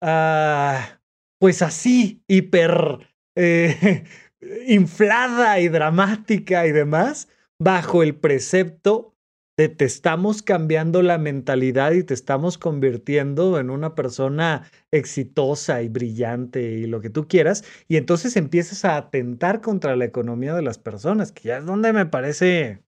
[0.00, 1.00] ah,
[1.38, 3.10] pues así, hiper...
[3.36, 4.04] Eh,
[4.66, 7.28] inflada y dramática y demás,
[7.58, 9.14] bajo el precepto
[9.56, 15.88] de te estamos cambiando la mentalidad y te estamos convirtiendo en una persona exitosa y
[15.88, 20.62] brillante y lo que tú quieras, y entonces empiezas a atentar contra la economía de
[20.62, 22.82] las personas, que ya es donde me parece...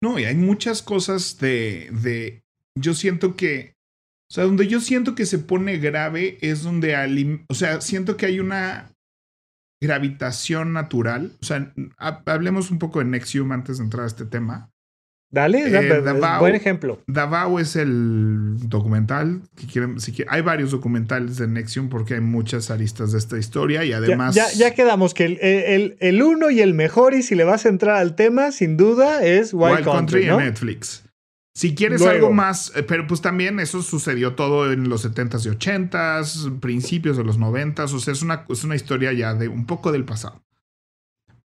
[0.00, 2.44] No, y hay muchas cosas de, de,
[2.78, 3.74] yo siento que,
[4.30, 8.26] o sea, donde yo siento que se pone grave es donde, o sea, siento que
[8.26, 8.95] hay una
[9.80, 11.32] gravitación natural.
[11.40, 14.70] O sea, hablemos un poco de Nexium antes de entrar a este tema.
[15.28, 16.02] Dale, eh,
[16.38, 17.02] buen ejemplo.
[17.08, 22.70] Davao es el documental que quieren, si hay varios documentales de Nexium porque hay muchas
[22.70, 24.36] aristas de esta historia y además.
[24.36, 27.66] Ya, ya, quedamos que el, el, el, uno y el mejor, y si le vas
[27.66, 31.05] a entrar al tema, sin duda, es Wild, Country, en Netflix.
[31.56, 35.48] Si quieres algo más, eh, pero pues también eso sucedió todo en los 70s y
[35.48, 39.64] 80s, principios de los 90s, o sea, es una, es una historia ya de un
[39.64, 40.44] poco del pasado.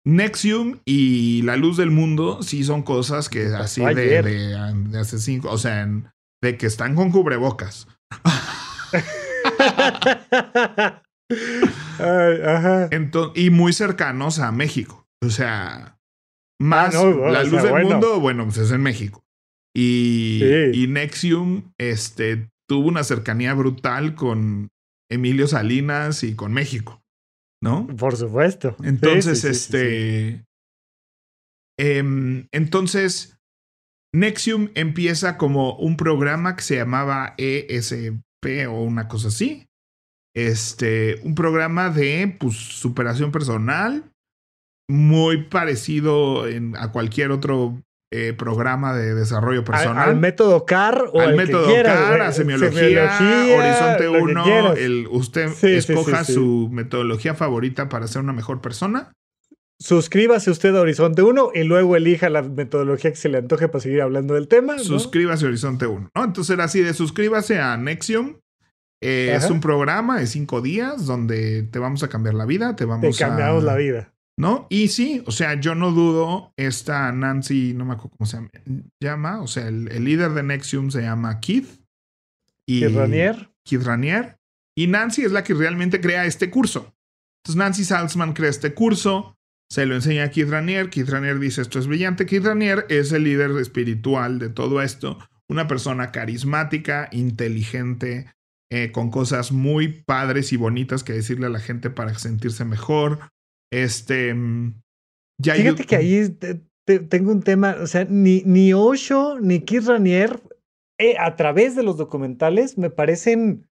[0.06, 5.52] Nexium y La Luz del Mundo sí son cosas que así de, de, hace cinco,
[5.52, 5.86] o sea,
[6.42, 7.90] de que están con cubrebocas.
[13.36, 15.06] y muy cercanos a México.
[15.22, 16.00] O sea,
[16.62, 19.27] más ah, La Luz del Mundo, bueno, pues es en México.
[19.78, 20.42] Y,
[20.74, 24.70] y Nexium este, tuvo una cercanía brutal con
[25.12, 27.04] Emilio Salinas y con México.
[27.62, 27.88] ¿no?
[27.88, 28.76] Por supuesto.
[28.84, 30.46] Entonces, este.
[31.80, 33.38] Em, entonces,
[34.14, 39.68] Nexium empieza como un programa que se llamaba ESP o una cosa así.
[40.36, 44.12] Este, un programa de pues, superación personal,
[44.90, 50.10] muy parecido a cualquier otro eh, programa de desarrollo personal.
[50.10, 53.12] Al, método CAR o al método CAR, a semiología,
[53.58, 59.12] Horizonte 1, el, usted escoja su metodología favorita para ser una mejor persona.
[59.80, 63.82] Suscríbase usted a Horizonte 1 y luego elija la metodología que se le antoje para
[63.82, 64.80] seguir hablando del tema.
[64.80, 66.12] Suscríbase a Horizonte 1.
[66.16, 66.24] ¿no?
[66.24, 68.38] Entonces era así de suscríbase a Nexium.
[69.04, 72.76] Eh, es un programa de cinco días donde te vamos a cambiar la vida.
[72.76, 74.14] Te vamos te cambiamos la vida.
[74.40, 74.68] ¿No?
[74.70, 78.40] Y sí, o sea, yo no dudo, esta Nancy, no me acuerdo cómo se
[79.02, 81.82] llama, o sea, el, líder de Nexium se llama Keith.
[82.68, 83.50] Y, Keith Ranier.
[83.64, 84.38] Keith Ranier.
[84.78, 86.96] Y Nancy es la que realmente crea este curso.
[87.40, 89.38] Entonces Nancy Salzman crea este curso,
[89.72, 93.12] se lo enseña a Keith Ranier, Keith Ranier dice esto es brillante, Keith Ranier es
[93.12, 95.18] el líder espiritual de todo esto,
[95.50, 98.34] una persona carismática, inteligente,
[98.70, 103.20] eh, con cosas muy padres y bonitas que decirle a la gente para sentirse mejor,
[103.72, 104.34] este.
[104.34, 104.82] Mm,
[105.40, 106.38] ya Fíjate que ahí
[106.86, 107.78] tengo un tema.
[107.82, 110.42] O sea, ni, ni Osho ni Keith Ranier,
[110.98, 113.68] eh, a través de los documentales, me parecen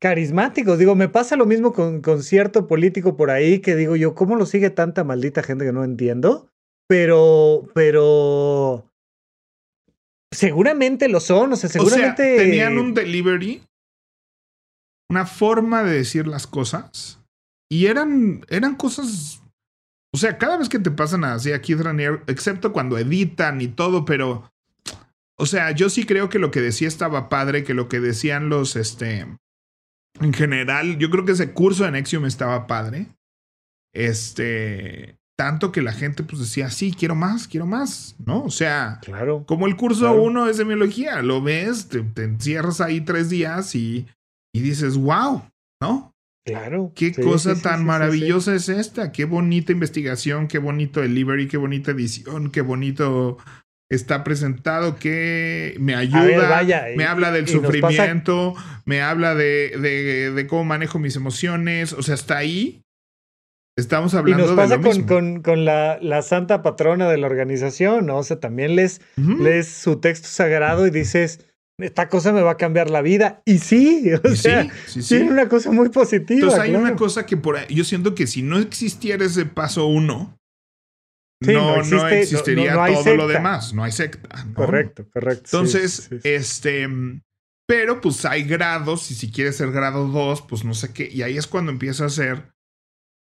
[0.00, 0.78] carismáticos.
[0.78, 4.36] Digo, me pasa lo mismo con, con cierto político por ahí que digo yo, ¿cómo
[4.36, 6.50] lo sigue tanta maldita gente que no entiendo?
[6.88, 8.86] Pero, pero.
[10.32, 12.36] Seguramente lo son, o sea, seguramente.
[12.36, 13.62] tenían un delivery,
[15.08, 17.19] una forma de decir las cosas
[17.70, 19.42] y eran, eran cosas.
[20.12, 23.68] O sea, cada vez que te pasan así a Keith Ranier, excepto cuando editan y
[23.68, 24.50] todo, pero.
[25.38, 28.48] O sea, yo sí creo que lo que decía estaba padre, que lo que decían
[28.48, 29.26] los, este.
[30.20, 33.06] En general, yo creo que ese curso de Nexium estaba padre.
[33.94, 35.16] Este.
[35.38, 38.42] Tanto que la gente pues decía, sí, quiero más, quiero más, ¿no?
[38.42, 43.00] O sea, claro, como el curso uno de semiología, lo ves, te, te, encierras ahí
[43.00, 44.06] tres días y,
[44.52, 45.42] y dices, wow,
[45.80, 46.09] ¿no?
[46.44, 46.92] Claro.
[46.94, 49.12] Qué cosa tan maravillosa es esta.
[49.12, 53.36] Qué bonita investigación, qué bonito delivery, qué bonita edición, qué bonito
[53.90, 56.62] está presentado, que me ayuda,
[56.96, 61.92] me habla del sufrimiento, me habla de, de, cómo manejo mis emociones.
[61.92, 62.82] O sea, está ahí.
[63.76, 68.06] Estamos hablando y nos pasa con, con, con, la, la, santa patrona de la organización,
[68.06, 68.18] ¿no?
[68.18, 71.49] O sea, también lees, lees su texto sagrado y dices
[71.82, 73.42] esta cosa me va a cambiar la vida.
[73.44, 76.40] Y sí, o sea, sí, tiene una cosa muy positiva.
[76.40, 79.86] Entonces hay una cosa que por ahí, yo siento que si no existiera ese paso
[79.86, 80.36] uno,
[81.40, 84.46] no, no, existiría todo lo demás, no hay secta.
[84.54, 85.44] Correcto, correcto.
[85.44, 86.86] Entonces, este,
[87.66, 91.22] pero pues hay grados y si quieres ser grado dos, pues no sé qué, y
[91.22, 92.52] ahí es cuando empieza a ser,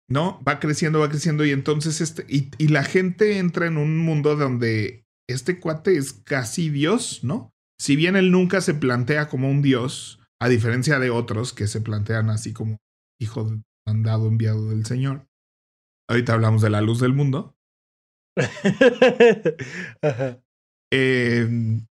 [0.09, 0.43] ¿no?
[0.43, 4.35] Va creciendo, va creciendo y entonces este, y, y la gente entra en un mundo
[4.35, 7.53] donde este cuate es casi Dios, ¿no?
[7.79, 11.81] Si bien él nunca se plantea como un dios, a diferencia de otros que se
[11.81, 12.79] plantean así como
[13.21, 15.27] hijo mandado, enviado del Señor.
[16.09, 17.57] Ahorita hablamos de la luz del mundo.
[20.95, 21.87] Em,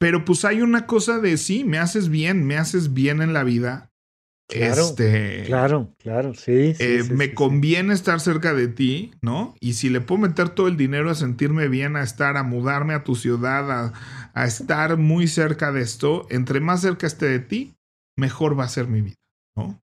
[0.00, 3.44] pero pues hay una cosa de sí, me haces bien, me haces bien en la
[3.44, 3.89] vida
[4.50, 6.74] Claro, este, claro, claro, sí.
[6.78, 9.54] Eh, me conviene estar cerca de ti, ¿no?
[9.60, 12.94] Y si le puedo meter todo el dinero a sentirme bien, a estar, a mudarme
[12.94, 13.92] a tu ciudad, a,
[14.34, 17.76] a estar muy cerca de esto, entre más cerca esté de ti,
[18.16, 19.16] mejor va a ser mi vida,
[19.56, 19.80] ¿no?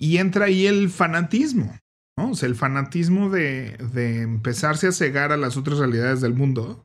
[0.00, 1.78] Y entra ahí el fanatismo,
[2.16, 2.30] ¿no?
[2.30, 6.84] O sea, el fanatismo de, de empezarse a cegar a las otras realidades del mundo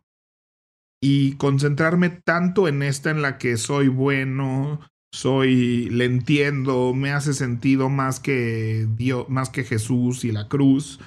[1.02, 4.80] y concentrarme tanto en esta en la que soy bueno,
[5.14, 10.99] soy, le entiendo, me hace sentido más que Dios, más que Jesús y la cruz.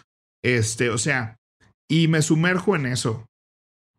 [0.45, 1.41] Este, o sea,
[1.91, 3.27] y me sumerjo en eso.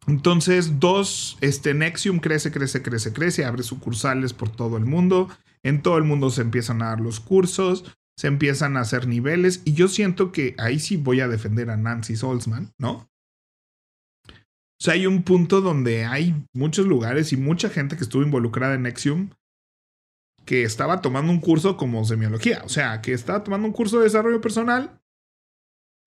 [0.08, 5.28] Entonces, dos, este Nexium crece, crece, crece, crece, abre sucursales por todo el mundo.
[5.62, 7.84] En todo el mundo se empiezan a dar los cursos,
[8.18, 9.62] se empiezan a hacer niveles.
[9.66, 13.10] Y yo siento que ahí sí voy a defender a Nancy Solzman, ¿no?
[14.30, 18.76] O sea, hay un punto donde hay muchos lugares y mucha gente que estuvo involucrada
[18.76, 19.32] en Nexium
[20.48, 24.06] que estaba tomando un curso como semiología, o sea, que estaba tomando un curso de
[24.06, 24.98] desarrollo personal.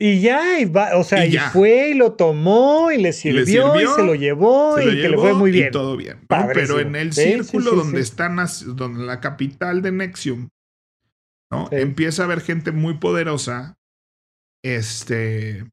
[0.01, 3.87] Y ya, y va, o sea, y, fue y lo tomó y le sirvió y,
[3.87, 5.71] se lo llevó y que le fue muy bien.
[5.71, 6.27] todo bien.
[6.55, 8.39] Pero en el círculo donde están,
[8.75, 10.49] donde la capital de Nexium,
[11.53, 11.69] ¿no?
[11.71, 13.77] Empieza a haber gente muy poderosa,
[14.65, 15.67] este,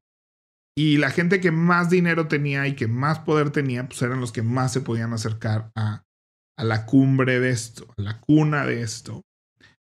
[0.76, 4.30] y la gente que más dinero tenía y que más poder tenía, pues eran los
[4.30, 6.04] que más se podían acercar a
[6.58, 9.22] a la cumbre de esto, a la cuna de esto.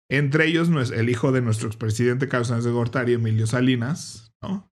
[0.10, 4.70] Entre ellos el hijo de nuestro expresidente Carlos Sánchez de Gortari, Emilio Salinas, ¿no?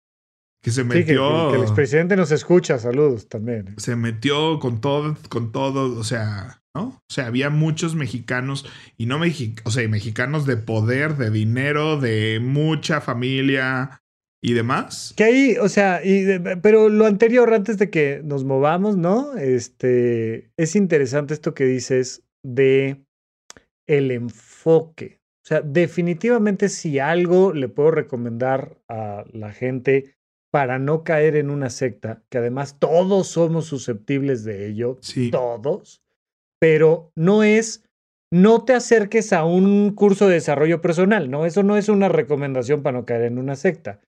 [0.62, 1.51] Que se metió.
[1.51, 3.68] que, el expresidente nos escucha, saludos también.
[3.68, 3.74] ¿eh?
[3.76, 6.88] Se metió con todo, con todo, o sea, ¿no?
[6.88, 8.66] O sea, había muchos mexicanos
[8.97, 14.03] y no mexicanos, o sea, mexicanos de poder, de dinero, de mucha familia,
[14.45, 15.14] y demás.
[15.16, 16.03] Que ahí, o sea,
[16.61, 19.34] pero lo anterior, antes de que nos movamos, ¿no?
[19.38, 23.03] Este, es interesante esto que dices de
[23.88, 25.18] el enfoque.
[25.42, 30.14] O sea, definitivamente si algo le puedo recomendar a la gente
[30.53, 34.99] para no caer en una secta, que además todos somos susceptibles de ello,
[35.30, 36.03] todos,
[36.61, 37.82] pero no es,
[38.30, 41.47] no te acerques a un curso de desarrollo personal, ¿no?
[41.47, 44.03] Eso no es una recomendación para no caer en una secta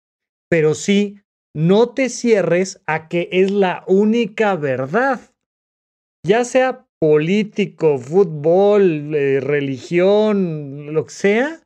[0.49, 1.21] pero sí,
[1.55, 5.21] no te cierres a que es la única verdad.
[6.25, 11.61] Ya sea político, fútbol, eh, religión, lo que sea,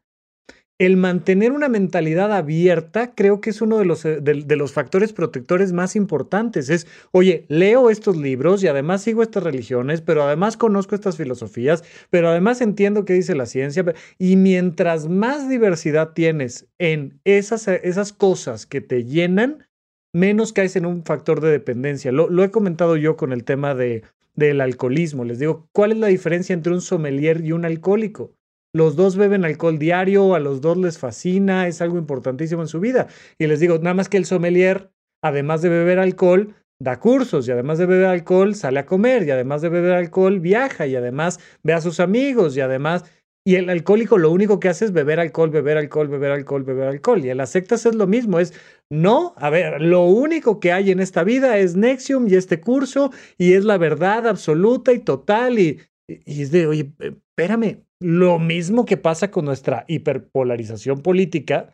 [0.80, 5.12] el mantener una mentalidad abierta creo que es uno de los, eh, de, los, factores
[5.12, 6.70] protectores más importantes.
[6.70, 11.84] Es, oye, leo estos libros y además sigo estas religiones, pero además conozco estas filosofías,
[12.08, 13.84] pero además entiendo qué dice la ciencia.
[14.18, 19.66] Y mientras más diversidad tienes en esas, esas cosas que te llenan,
[20.14, 22.10] menos caes en un factor de dependencia.
[22.10, 24.02] Lo, lo he comentado yo con el tema de,
[24.34, 25.26] del alcoholismo.
[25.26, 28.32] Les digo, ¿cuál es la diferencia entre un sommelier y un alcohólico?
[28.72, 32.78] Los dos beben alcohol diario, a los dos les fascina, es algo importantísimo en su
[32.78, 33.08] vida.
[33.38, 34.92] Y les digo, nada más que el sommelier,
[35.22, 39.30] además de beber alcohol, da cursos y además de beber alcohol sale a comer y
[39.30, 43.04] además de beber alcohol viaja y además ve a sus amigos y además...
[43.42, 46.88] Y el alcohólico lo único que hace es beber alcohol, beber alcohol, beber alcohol, beber
[46.88, 47.24] alcohol.
[47.24, 48.52] Y en las sectas es lo mismo, es,
[48.90, 53.10] no, a ver, lo único que hay en esta vida es Nexium y este curso
[53.38, 56.92] y es la verdad absoluta y total y, y es de, oye,
[57.30, 61.72] espérame, lo mismo que pasa con nuestra hiperpolarización política,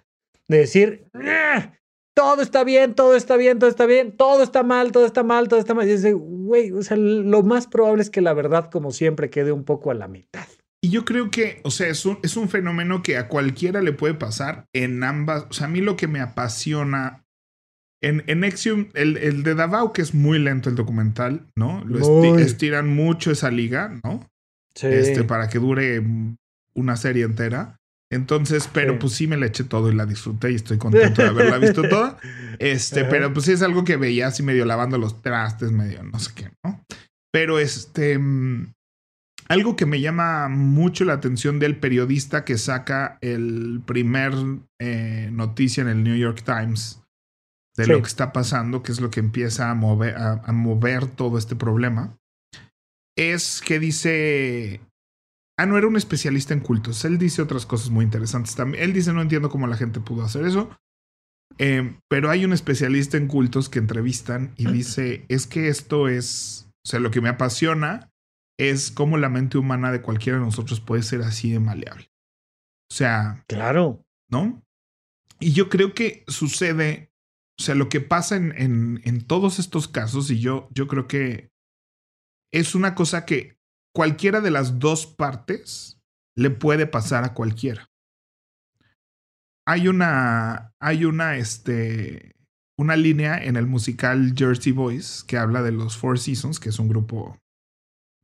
[0.48, 1.08] de decir,
[2.14, 5.48] todo está bien, todo está bien, todo está bien, todo está mal, todo está mal,
[5.48, 5.86] todo está mal.
[5.86, 9.52] Y dice, güey, o sea, lo más probable es que la verdad, como siempre, quede
[9.52, 10.46] un poco a la mitad.
[10.82, 13.92] Y yo creo que, o sea, es un, es un fenómeno que a cualquiera le
[13.92, 15.46] puede pasar en ambas.
[15.50, 17.24] O sea, a mí lo que me apasiona
[18.02, 21.82] en, en Nexium, el, el de Davao, que es muy lento el documental, ¿no?
[21.84, 24.26] Lo estiran mucho esa liga, ¿no?
[24.82, 26.02] Este, para que dure
[26.74, 27.78] una serie entera.
[28.10, 31.28] Entonces, pero pues sí me la eché todo y la disfruté y estoy contento de
[31.28, 32.18] haberla visto toda.
[32.58, 36.18] Este, pero pues sí es algo que veía así medio lavando los trastes, medio no
[36.20, 36.84] sé qué, ¿no?
[37.32, 38.72] Pero este, mm,
[39.48, 44.32] algo que me llama mucho la atención del periodista que saca el primer
[44.80, 47.02] eh, noticia en el New York Times
[47.76, 51.36] de lo que está pasando, que es lo que empieza a mover, a mover todo
[51.36, 52.16] este problema
[53.16, 54.80] es que dice,
[55.58, 58.84] ah, no era un especialista en cultos, él dice otras cosas muy interesantes también.
[58.84, 60.76] Él dice, no entiendo cómo la gente pudo hacer eso,
[61.58, 66.68] eh, pero hay un especialista en cultos que entrevistan y dice, es que esto es,
[66.84, 68.12] o sea, lo que me apasiona
[68.58, 72.10] es cómo la mente humana de cualquiera de nosotros puede ser así de maleable.
[72.90, 74.62] O sea, claro, ¿no?
[75.40, 77.10] Y yo creo que sucede,
[77.58, 81.06] o sea, lo que pasa en, en, en todos estos casos, y yo, yo creo
[81.06, 81.50] que
[82.56, 83.58] es una cosa que
[83.94, 86.00] cualquiera de las dos partes
[86.36, 87.90] le puede pasar a cualquiera.
[89.66, 92.34] Hay una, hay una, este,
[92.78, 96.78] una línea en el musical Jersey Boys que habla de los Four Seasons, que es
[96.78, 97.38] un grupo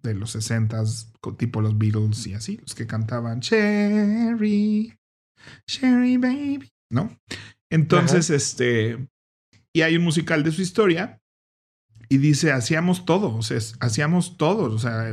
[0.02, 0.82] de los 60
[1.36, 4.96] tipo los Beatles y así, los que cantaban Cherry,
[5.66, 7.18] Cherry Baby, ¿no?
[7.70, 9.08] Entonces, este,
[9.74, 11.21] y hay un musical de su historia
[12.12, 15.10] y dice, hacíamos todo, o sea, hacíamos todo, o sea,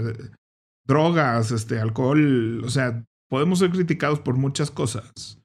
[0.85, 5.39] drogas, este, alcohol, o sea, podemos ser criticados por muchas cosas.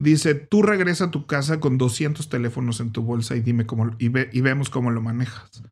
[0.00, 3.90] Dice, tú regresa a tu casa con 200 teléfonos en tu bolsa y dime cómo,
[3.98, 5.64] y, y vemos cómo lo manejas.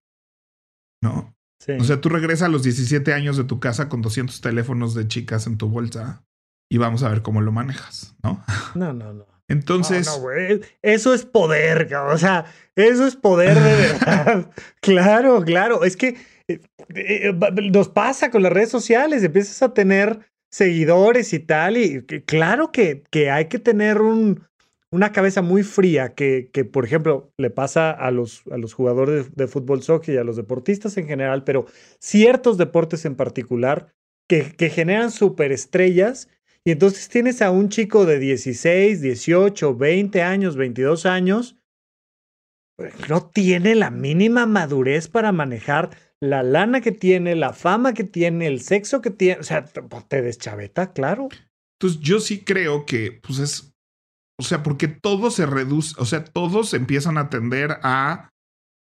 [1.01, 1.33] ¿No?
[1.79, 5.07] O sea, tú regresas a los 17 años de tu casa con 200 teléfonos de
[5.07, 6.25] chicas en tu bolsa
[6.69, 8.43] y vamos a ver cómo lo manejas, ¿no?
[8.75, 9.36] No, no, no.
[9.49, 10.07] Entonces.
[10.07, 14.51] No, no, eso es poder, o sea, eso es poder de verdad.
[14.81, 15.85] claro, claro.
[15.85, 16.17] Es que
[16.49, 16.61] eh,
[16.95, 17.33] eh,
[17.73, 20.21] nos pasa con las redes sociales, empiezas a tener
[20.51, 24.47] seguidores y tal, y claro que, que hay que tener un,
[24.91, 29.35] una cabeza muy fría que, que, por ejemplo, le pasa a los, a los jugadores
[29.35, 31.67] de, fútbol soccer y a los deportistas en general, pero
[31.99, 33.93] ciertos deportes en particular
[34.29, 36.29] que, que generan superestrellas.
[36.67, 41.57] Y entonces tienes a un chico de 16, 18, 20 años, 22 años,
[42.77, 48.03] pues, no tiene la mínima madurez para manejar la lana que tiene, la fama que
[48.03, 49.41] tiene, el sexo que tiene.
[49.41, 51.29] O sea, te deschaveta, claro.
[51.79, 53.73] Entonces yo sí creo que, pues es
[54.39, 58.31] o sea, porque todo se reduce, o sea, todos empiezan a tender a,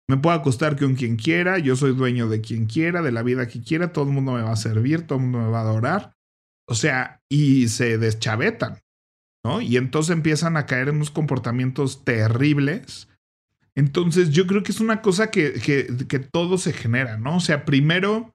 [0.09, 3.47] me puedo acostar con quien quiera, yo soy dueño de quien quiera, de la vida
[3.47, 5.69] que quiera, todo el mundo me va a servir, todo el mundo me va a
[5.69, 6.15] adorar.
[6.68, 8.80] O sea, y se deschavetan,
[9.43, 9.61] ¿no?
[9.61, 13.09] Y entonces empiezan a caer en unos comportamientos terribles.
[13.76, 17.38] Entonces yo creo que es una cosa que, que, que todo se genera, ¿no?
[17.38, 18.34] O sea, primero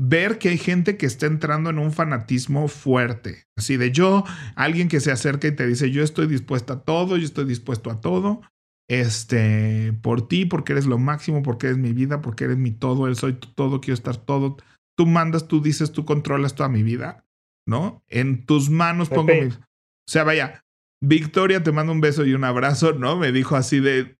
[0.00, 3.44] ver que hay gente que está entrando en un fanatismo fuerte.
[3.56, 4.24] Así de yo,
[4.56, 7.90] alguien que se acerca y te dice, yo estoy dispuesta a todo, yo estoy dispuesto
[7.90, 8.40] a todo.
[8.88, 13.06] Este, por ti, porque eres lo máximo, porque eres mi vida, porque eres mi todo,
[13.06, 14.56] él soy todo, quiero estar todo.
[14.96, 17.24] Tú mandas, tú dices, tú controlas toda mi vida,
[17.70, 18.02] ¿no?
[18.08, 19.46] En tus manos pongo mi...
[19.46, 20.64] O sea, vaya,
[21.00, 23.16] Victoria te mando un beso y un abrazo, ¿no?
[23.16, 24.18] Me dijo así de,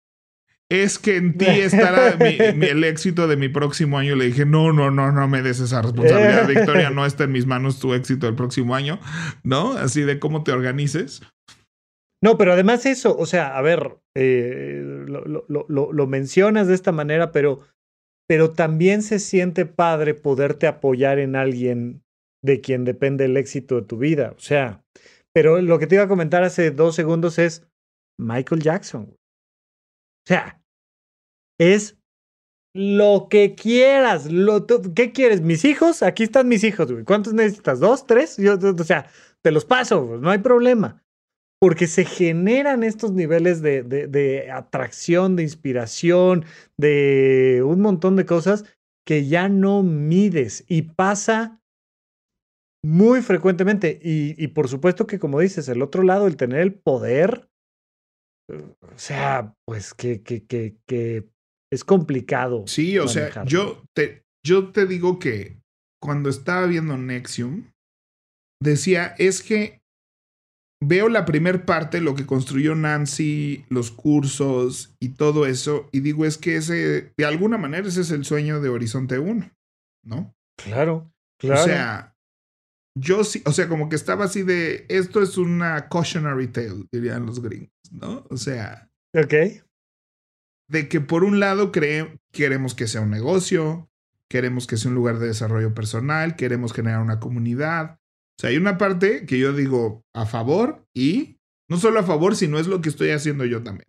[0.71, 4.15] es que en ti estará el éxito de mi próximo año.
[4.15, 7.45] Le dije, no, no, no, no me des esa responsabilidad, Victoria, no está en mis
[7.45, 9.01] manos tu éxito del próximo año,
[9.43, 9.73] ¿no?
[9.73, 11.21] Así de cómo te organices.
[12.23, 16.93] No, pero además eso, o sea, a ver, eh, lo, lo, lo, mencionas de esta
[16.93, 17.61] manera, pero,
[18.29, 22.03] pero también se siente padre poderte apoyar en alguien
[22.43, 24.35] de quien depende el éxito de tu vida.
[24.37, 24.85] O sea,
[25.35, 27.67] pero lo que te iba a comentar hace dos segundos es
[28.19, 29.11] Michael Jackson.
[29.13, 30.63] O sea,
[31.59, 31.99] es
[32.75, 34.31] lo que quieras.
[34.31, 35.41] Lo, ¿Qué quieres?
[35.41, 36.03] ¿Mis hijos?
[36.03, 37.05] Aquí están mis hijos, güey.
[37.05, 37.81] ¿Cuántos necesitas?
[37.81, 38.07] ¿Dos?
[38.07, 38.37] ¿Tres?
[38.37, 39.11] Yo, o sea,
[39.43, 41.03] te los paso, no hay problema.
[41.61, 46.45] Porque se generan estos niveles de, de, de atracción, de inspiración,
[46.79, 48.65] de un montón de cosas
[49.07, 51.60] que ya no mides y pasa
[52.85, 54.01] muy frecuentemente.
[54.03, 57.49] Y, y, por supuesto que, como dices, el otro lado, el tener el poder,
[58.49, 61.29] o sea, pues que, que, que, que
[61.73, 62.65] es complicado.
[62.67, 65.61] Sí, o sea, yo te, yo te digo que
[66.03, 67.71] cuando estaba viendo Nexium,
[68.63, 69.81] decía, es que
[70.83, 76.25] veo la primer parte, lo que construyó Nancy, los cursos y todo eso, y digo,
[76.25, 79.51] es que ese, de alguna manera, ese es el sueño de Horizonte 1,
[80.05, 80.35] ¿no?
[80.57, 81.61] Claro, claro.
[81.61, 82.10] O sea,
[82.95, 87.27] yo sí, o sea, como que estaba así de, esto es una cautionary tale, dirían
[87.27, 88.27] los gringos, ¿no?
[88.31, 88.91] O sea.
[89.15, 89.35] Ok
[90.71, 93.91] de que por un lado queremos que sea un negocio,
[94.29, 97.99] queremos que sea un lugar de desarrollo personal, queremos generar una comunidad.
[98.39, 101.39] O sea, hay una parte que yo digo a favor y
[101.69, 103.89] no solo a favor, sino es lo que estoy haciendo yo también.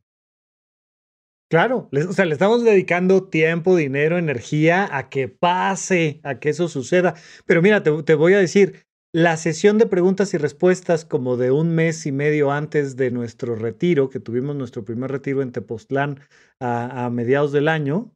[1.52, 6.68] Claro, o sea, le estamos dedicando tiempo, dinero, energía a que pase, a que eso
[6.68, 7.14] suceda.
[7.46, 11.52] Pero mira, te, te voy a decir, la sesión de preguntas y respuestas como de
[11.52, 16.20] un mes y medio antes de nuestro retiro, que tuvimos nuestro primer retiro en Tepoztlán
[16.62, 18.12] a, mediados del año,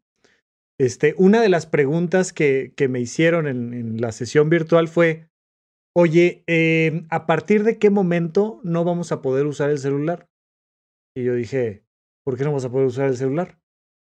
[0.80, 5.28] este, una de las preguntas que, me hicieron en, la sesión virtual fue,
[5.94, 10.30] oye, em, ¿a partir de qué momento no vamos a poder usar el celular?
[11.16, 11.84] Y yo dije,
[12.24, 13.58] ¿por qué no vamos a poder usar el celular?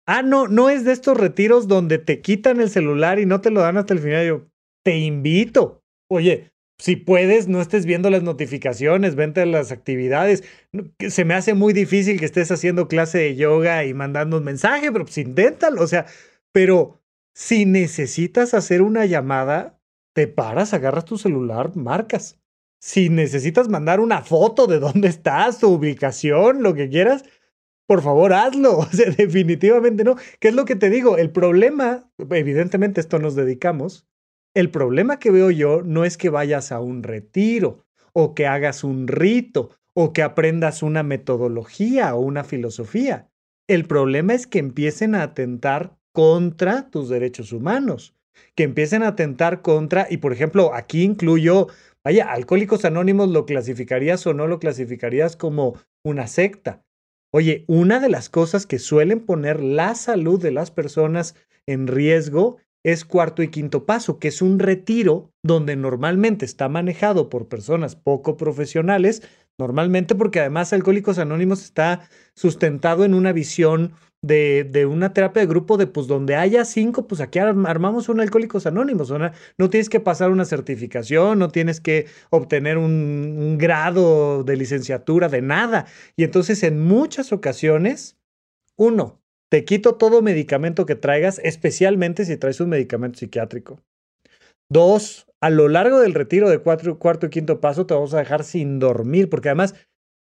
[0.06, 3.50] Ah, no, no es de estos retiros donde te quitan el celular y no te
[3.50, 4.26] lo dan hasta el final.
[4.26, 4.46] Yo,
[4.84, 5.82] te invito.
[6.10, 10.42] Oye, si puedes, no estés viendo las notificaciones, vente las actividades.
[11.08, 14.90] Se me hace muy difícil que estés haciendo clase de yoga y mandando un mensaje,
[14.90, 15.82] pero pues inténtalo.
[15.82, 16.06] O sea,
[16.52, 17.00] pero
[17.32, 19.80] si necesitas hacer una llamada,
[20.14, 22.40] te paras, agarras tu celular, marcas.
[22.80, 27.24] Si necesitas mandar una foto de dónde estás, tu ubicación, lo que quieras,
[27.86, 28.78] por favor hazlo.
[28.78, 30.16] O sea, definitivamente no.
[30.40, 31.18] ¿Qué es lo que te digo?
[31.18, 34.06] El problema, evidentemente esto nos dedicamos,
[34.54, 38.84] el problema que veo yo no es que vayas a un retiro o que hagas
[38.84, 43.28] un rito o que aprendas una metodología o una filosofía.
[43.68, 48.14] El problema es que empiecen a atentar contra tus derechos humanos,
[48.54, 51.68] que empiecen a atentar contra, y por ejemplo, aquí incluyo,
[52.04, 56.84] vaya, Alcohólicos Anónimos lo clasificarías o no lo clasificarías como una secta.
[57.32, 61.34] Oye, una de las cosas que suelen poner la salud de las personas
[61.66, 67.28] en riesgo es cuarto y quinto paso, que es un retiro donde normalmente está manejado
[67.28, 69.22] por personas poco profesionales,
[69.58, 75.46] Normalmente porque además Alcohólicos Anónimos está sustentado en una visión de, de, una terapia de
[75.46, 79.12] grupo de pues donde haya cinco, pues aquí armamos un Alcohólicos Anónimos.
[79.58, 85.28] no tienes que pasar una certificación, no tienes que obtener un, un grado de licenciatura,
[85.28, 85.86] de nada.
[86.16, 88.18] Y entonces en muchas ocasiones,
[88.76, 89.20] uno,
[89.54, 93.80] te quito todo medicamento que traigas, especialmente si traes un medicamento psiquiátrico.
[94.68, 98.42] Dos, a lo largo del retiro de cuarto y quinto paso te vamos a dejar
[98.42, 99.76] sin dormir, porque además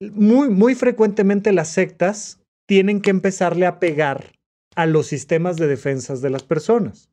[0.00, 4.34] muy, muy frecuentemente las sectas tienen que empezarle a pegar
[4.76, 7.10] a los sistemas de defensas de las personas.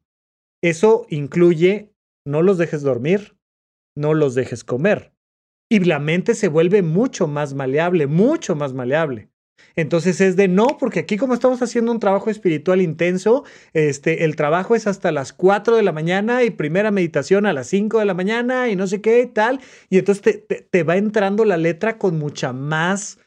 [0.63, 1.91] Eso incluye
[2.23, 3.35] no los dejes dormir,
[3.97, 5.11] no los dejes comer.
[5.71, 9.31] Y la mente se vuelve mucho más maleable, mucho más maleable.
[9.75, 13.43] Entonces es de no, porque aquí como estamos haciendo un trabajo espiritual intenso,
[13.73, 17.67] este, el trabajo es hasta las 4 de la mañana y primera meditación a las
[17.67, 19.59] 5 de la mañana y no sé qué y tal.
[19.89, 23.19] Y entonces te, te va entrando la letra con mucha más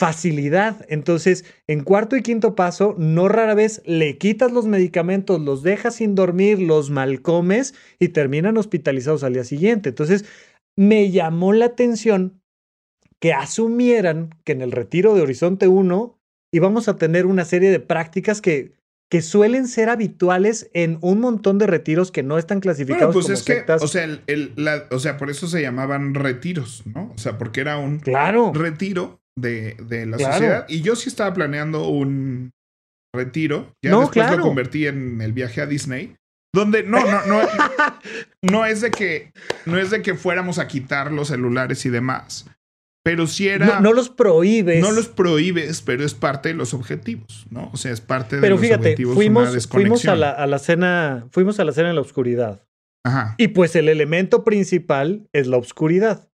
[0.00, 0.86] facilidad.
[0.88, 5.96] Entonces, en cuarto y quinto paso, no rara vez le quitas los medicamentos, los dejas
[5.96, 9.90] sin dormir, los malcomes y terminan hospitalizados al día siguiente.
[9.90, 10.24] Entonces,
[10.74, 12.39] me llamó la atención
[13.20, 16.18] que asumieran que en el retiro de Horizonte 1
[16.52, 18.72] íbamos a tener una serie de prácticas que,
[19.10, 23.40] que suelen ser habituales en un montón de retiros que no están clasificados bueno, pues
[23.40, 24.54] es Que, o, sea, el,
[24.90, 27.12] o sea, por eso se llamaban retiros, ¿no?
[27.14, 28.52] O sea, porque era un claro.
[28.54, 30.66] retiro de, de la sociedad.
[30.68, 32.52] Y yo sí estaba planeando un
[33.14, 33.74] retiro.
[33.82, 36.16] Ya después lo convertí en el viaje a Disney.
[36.52, 37.40] Donde no, no, no,
[38.42, 39.32] no es de que
[39.66, 42.46] no es de que fuéramos a quitar los celulares y demás.
[43.02, 43.80] Pero si era.
[43.80, 44.82] No, los prohíbes.
[44.82, 47.70] No los prohíbes, pero es parte de los objetivos, ¿no?
[47.72, 49.14] O sea, es parte de los objetivos.
[49.14, 52.66] Fuimos, fuimos a la, a la cena, fuimos a la cena en la oscuridad.
[53.04, 53.34] Ajá.
[53.38, 56.28] Y pues el elemento principal es la oscuridad.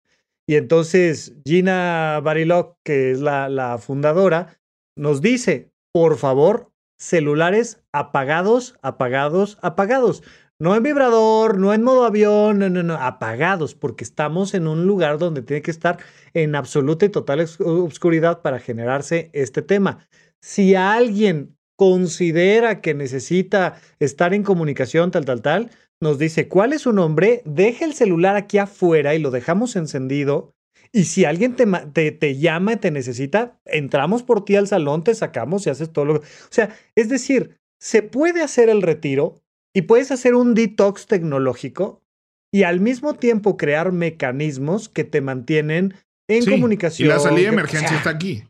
[0.49, 4.59] Y entonces Gina Barilock, que es la, la fundadora,
[4.97, 10.25] nos dice: por favor, celulares apagados, apagados, apagados.
[10.59, 14.87] No en vibrador, no en modo avión, no, no, no, apagados, porque estamos en un
[14.87, 15.99] lugar donde tiene que estar
[16.33, 20.09] en absoluta y total oscuridad para generarse este tema.
[20.41, 26.83] Si alguien considera que necesita estar en comunicación, tal, tal, tal, nos dice cuál es
[26.83, 30.55] su nombre, deja el celular aquí afuera y lo dejamos encendido.
[30.91, 35.05] Y si alguien te, te, te, llama y te necesita, entramos por ti al salón,
[35.05, 39.43] te sacamos y haces todo lo O sea, es decir, se puede hacer el retiro
[39.77, 42.03] y puedes hacer un detox tecnológico
[42.51, 45.95] y al mismo tiempo crear mecanismos que te mantienen
[46.31, 47.07] en comunicación.
[47.07, 48.45] Y la salida de emergencia está aquí.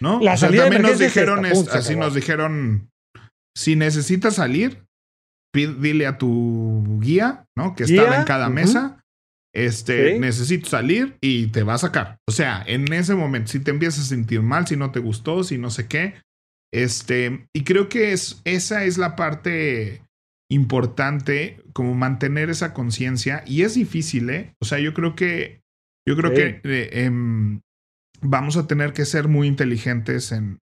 [0.00, 0.20] ¿No?
[0.20, 2.90] La salida también nos dijeron, así nos dijeron,
[3.56, 4.84] si necesitas salir,
[5.54, 7.76] dile a tu guía, ¿no?
[7.76, 9.00] Que estaba en cada mesa.
[9.54, 12.16] Este, necesito salir y te va a sacar.
[12.28, 15.44] O sea, en ese momento, si te empiezas a sentir mal, si no te gustó,
[15.44, 16.14] si no sé qué.
[16.72, 20.03] Este, y creo que es, esa es la parte
[20.54, 24.54] importante como mantener esa conciencia y es difícil, ¿eh?
[24.60, 25.60] O sea, yo creo que,
[26.08, 27.60] yo creo que eh, em,
[28.20, 30.58] vamos a tener que ser muy inteligentes en,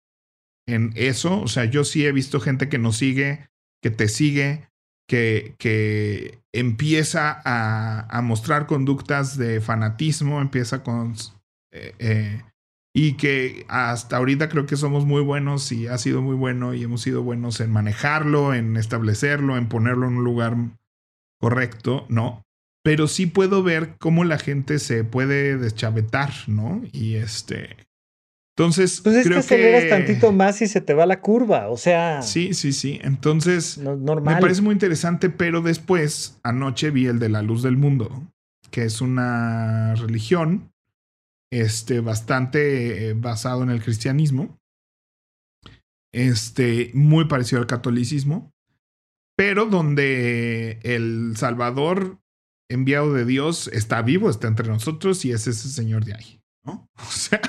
[0.67, 1.41] en eso.
[1.41, 3.47] O sea, yo sí he visto gente que nos sigue,
[3.81, 4.67] que te sigue,
[5.07, 11.15] que, que empieza a, a mostrar conductas de fanatismo, empieza con
[11.71, 12.41] eh, eh
[12.97, 16.81] y que hasta ahorita creo que somos muy buenos y ha sido muy bueno y
[16.81, 20.57] hemos sido buenos en manejarlo, en establecerlo, en ponerlo en un lugar
[21.39, 22.41] correcto, ¿no?
[22.83, 26.81] Pero sí puedo ver cómo la gente se puede deschavetar, ¿no?
[26.91, 27.77] Y este...
[28.57, 31.77] Entonces, pues es creo que aceleras tantito más y se te va la curva, o
[31.77, 32.23] sea...
[32.23, 32.99] Sí, sí, sí.
[33.03, 34.33] Entonces, normal.
[34.33, 38.23] me parece muy interesante, pero después, anoche vi el de la luz del mundo,
[38.71, 40.71] que es una religión
[41.51, 44.57] este, bastante eh, basado en el cristianismo,
[46.13, 48.51] este, muy parecido al catolicismo,
[49.35, 52.19] pero donde el Salvador
[52.69, 56.41] enviado de Dios está vivo, está entre nosotros y es ese señor de ahí.
[56.65, 56.89] ¿no?
[56.97, 57.41] O sea,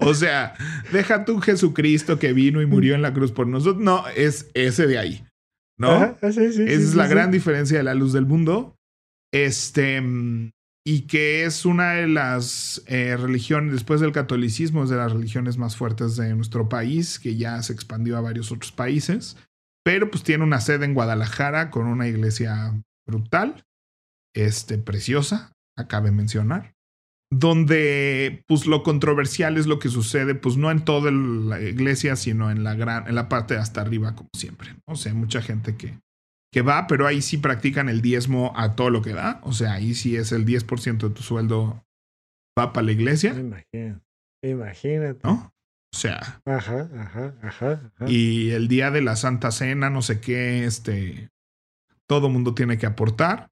[0.00, 0.54] o sea,
[0.92, 3.82] deja tú Jesucristo que vino y murió en la cruz por nosotros.
[3.82, 5.24] No, es ese de ahí.
[5.78, 6.16] ¿No?
[6.20, 8.76] Esa es la gran diferencia de la luz del mundo.
[9.32, 10.02] Este,
[10.84, 15.56] y que es una de las eh, religiones, después del catolicismo, es de las religiones
[15.56, 19.36] más fuertes de nuestro país, que ya se expandió a varios otros países,
[19.84, 23.64] pero pues tiene una sede en Guadalajara con una iglesia brutal,
[24.34, 26.74] este, preciosa, acabe mencionar,
[27.30, 32.50] donde pues lo controversial es lo que sucede, pues no en toda la iglesia, sino
[32.50, 34.76] en la gran, en la parte de hasta arriba, como siempre.
[34.86, 35.98] O sea, mucha gente que
[36.52, 39.40] que va, pero ahí sí practican el diezmo a todo lo que da.
[39.42, 41.82] O sea, ahí sí es el 10% de tu sueldo
[42.58, 43.30] va para la iglesia.
[43.30, 44.04] Imagínate.
[44.44, 45.20] Imagínate.
[45.24, 45.52] ¿No?
[45.94, 46.42] O sea.
[46.44, 51.30] Ajá, ajá, ajá, Y el día de la Santa Cena, no sé qué, este.
[52.06, 53.48] Todo mundo tiene que aportar.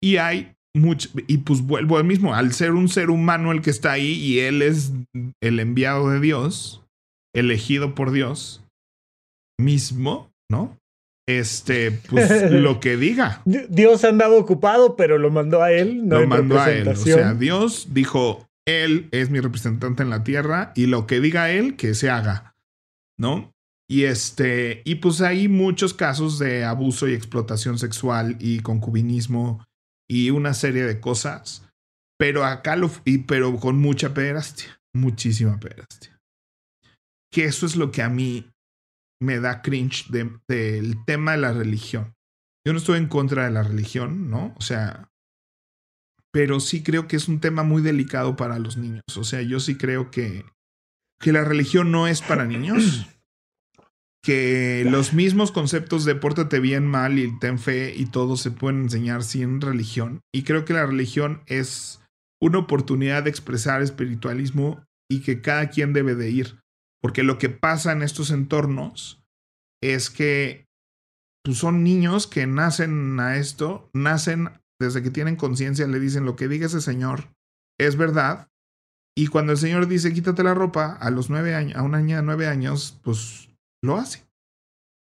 [0.00, 1.08] Y hay mucho.
[1.26, 2.34] Y pues vuelvo al mismo.
[2.34, 4.92] Al ser un ser humano el que está ahí y él es
[5.42, 6.84] el enviado de Dios,
[7.34, 8.64] elegido por Dios
[9.58, 10.78] mismo, ¿no?
[11.26, 13.42] Este, pues lo que diga.
[13.44, 16.06] Dios andaba ocupado, pero lo mandó a él.
[16.06, 16.88] No lo mandó a él.
[16.88, 21.50] O sea, Dios dijo: Él es mi representante en la tierra y lo que diga
[21.50, 22.54] él, que se haga.
[23.18, 23.52] ¿No?
[23.88, 29.64] Y este, y pues hay muchos casos de abuso y explotación sexual y concubinismo
[30.08, 31.68] y una serie de cosas.
[32.18, 36.18] Pero acá lo, y, pero con mucha pederastia, muchísima pederastia.
[37.32, 38.50] Que eso es lo que a mí
[39.24, 42.14] me da cringe del tema de la religión.
[42.66, 44.54] Yo no estoy en contra de la religión, ¿no?
[44.56, 45.10] O sea,
[46.32, 49.02] pero sí creo que es un tema muy delicado para los niños.
[49.16, 50.44] O sea, yo sí creo que,
[51.20, 53.06] que la religión no es para niños.
[54.24, 58.82] que los mismos conceptos de pórtate bien, mal y ten fe y todo se pueden
[58.82, 60.22] enseñar sin religión.
[60.32, 62.00] Y creo que la religión es
[62.40, 66.58] una oportunidad de expresar espiritualismo y que cada quien debe de ir.
[67.04, 69.22] Porque lo que pasa en estos entornos
[69.82, 70.64] es que
[71.44, 74.48] pues, son niños que nacen a esto, nacen
[74.80, 77.28] desde que tienen conciencia, le dicen lo que diga ese señor
[77.78, 78.48] es verdad.
[79.14, 82.16] Y cuando el señor dice quítate la ropa a los nueve años, a una niña
[82.16, 83.50] de nueve años, pues
[83.82, 84.26] lo hace.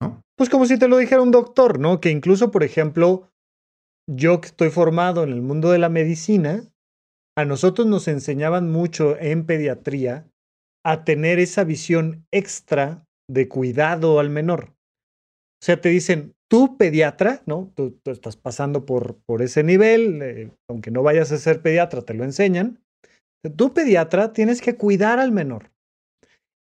[0.02, 0.20] ¿No?
[0.36, 2.02] Pues como si te lo dijera un doctor, ¿no?
[2.02, 3.30] Que incluso, por ejemplo,
[4.10, 6.64] yo que estoy formado en el mundo de la medicina,
[7.38, 10.28] a nosotros nos enseñaban mucho en pediatría
[10.86, 14.74] a tener esa visión extra de cuidado al menor.
[15.62, 17.72] O sea, te dicen, tú pediatra, ¿no?
[17.76, 22.14] Tú, estás pasando por, por ese nivel, eh, aunque no vayas a ser pediatra, te
[22.14, 22.80] lo enseñan.
[23.56, 25.72] Tú pediatra tienes que cuidar al menor.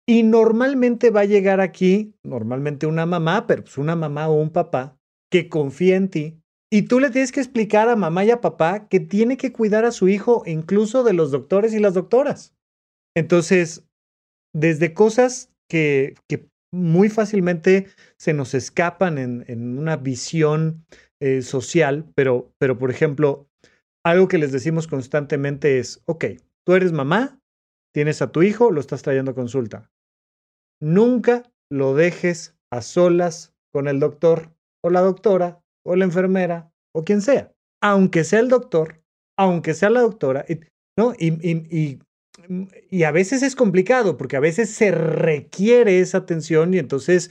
[0.09, 4.51] Y normalmente va a llegar aquí, normalmente una mamá, pero pues una mamá o un
[4.51, 4.97] papá
[5.31, 6.39] que confía en ti.
[6.73, 9.85] Y tú le tienes que explicar a mamá y a papá que tiene que cuidar
[9.85, 12.55] a su hijo incluso de los doctores y las doctoras.
[13.14, 13.85] Entonces,
[14.55, 16.15] desde cosas que,
[16.75, 17.89] muy fácilmente
[18.19, 20.87] se nos escapan en, una visión
[21.21, 23.47] eh, social, pero, pero por ejemplo,
[24.05, 26.25] algo que les decimos constantemente es, ok,
[26.67, 27.39] tú eres mamá,
[27.95, 29.91] tienes a tu hijo, lo estás trayendo a consulta.
[30.81, 37.05] Nunca lo dejes a solas con el doctor o la doctora o la enfermera o
[37.05, 39.03] quien sea, aunque sea el doctor,
[39.39, 40.45] aunque sea la doctora,
[40.99, 41.13] ¿no?
[41.19, 42.01] y y
[43.05, 47.30] a veces es complicado porque a veces se requiere esa atención y entonces,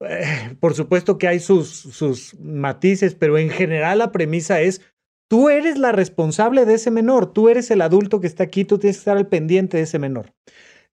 [0.00, 4.80] eh, por supuesto que hay sus, sus matices, pero en general la premisa es,
[5.28, 8.78] tú eres la responsable de ese menor, tú eres el adulto que está aquí, tú
[8.78, 10.32] tienes que estar al pendiente de ese menor.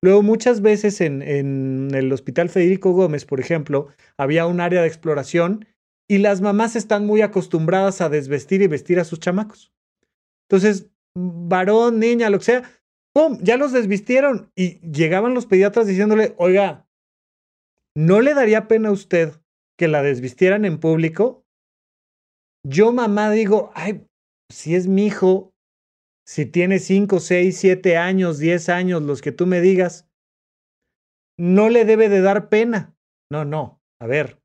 [0.01, 3.87] Luego, muchas veces en, en el Hospital Federico Gómez, por ejemplo,
[4.17, 5.65] había un área de exploración
[6.07, 9.73] y las mamás están muy acostumbradas a desvestir y vestir a sus chamacos.
[10.47, 12.63] Entonces, varón, niña, lo que sea,
[13.13, 13.37] ¡pum!
[13.41, 14.51] Ya los desvistieron.
[14.55, 16.87] Y llegaban los pediatras diciéndole, oiga,
[17.95, 19.33] ¿no le daría pena a usted
[19.77, 21.45] que la desvistieran en público?
[22.65, 24.05] Yo, mamá, digo, ay,
[24.51, 25.53] si es mi hijo,
[26.27, 30.07] si tiene 5, 6, 7 años, 10 años, los que tú me digas,
[31.39, 32.95] no le debe de dar pena.
[33.31, 33.81] No, no.
[34.01, 34.39] A ver,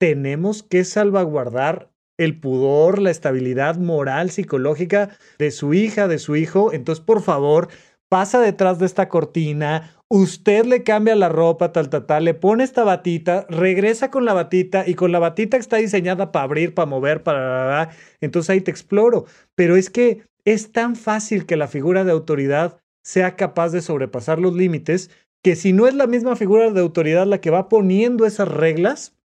[0.00, 6.72] tenemos que salvaguardar el pudor, la estabilidad moral, psicológica de su hija, de su hijo.
[6.72, 7.68] Entonces, por favor,
[8.12, 12.62] pasa detrás de esta cortina, usted le cambia la ropa, tal, tal, tal, le pone
[12.62, 16.74] esta batita, regresa con la batita y con la batita que está diseñada para abrir,
[16.74, 17.88] para mover, para...
[18.20, 19.24] Entonces ahí te exploro.
[19.54, 24.38] Pero es que es tan fácil que la figura de autoridad sea capaz de sobrepasar
[24.38, 25.08] los límites
[25.42, 29.16] que si no es la misma figura de autoridad la que va poniendo esas reglas,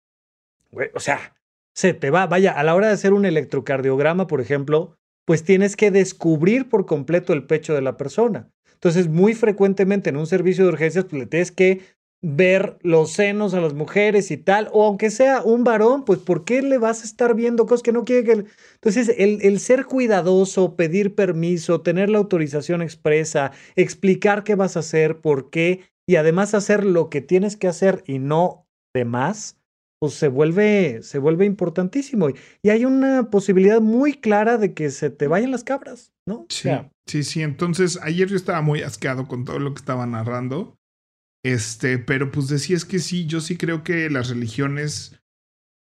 [0.95, 1.35] o sea,
[1.75, 2.29] se te va.
[2.29, 6.87] Vaya, a la hora de hacer un electrocardiograma, por ejemplo, pues tienes que descubrir por
[6.87, 8.53] completo el pecho de la persona.
[8.77, 11.81] Entonces, muy frecuentemente en un servicio de urgencias, pues le tienes que
[12.23, 16.45] ver los senos a las mujeres y tal, o aunque sea un varón, pues ¿por
[16.45, 18.45] qué le vas a estar viendo cosas que no quiere que...
[18.75, 24.81] Entonces, el, el ser cuidadoso, pedir permiso, tener la autorización expresa, explicar qué vas a
[24.81, 29.59] hacer, por qué, y además hacer lo que tienes que hacer y no de más,
[30.07, 32.29] pues se vuelve, se vuelve importantísimo.
[32.63, 36.47] Y hay una posibilidad muy clara de que se te vayan las cabras, ¿no?
[36.49, 36.71] Sí,
[37.07, 37.43] sí, sí.
[37.43, 40.77] Entonces, ayer yo estaba muy asqueado con todo lo que estaba narrando.
[41.45, 45.21] Este, pero pues decía es que sí, yo sí creo que las religiones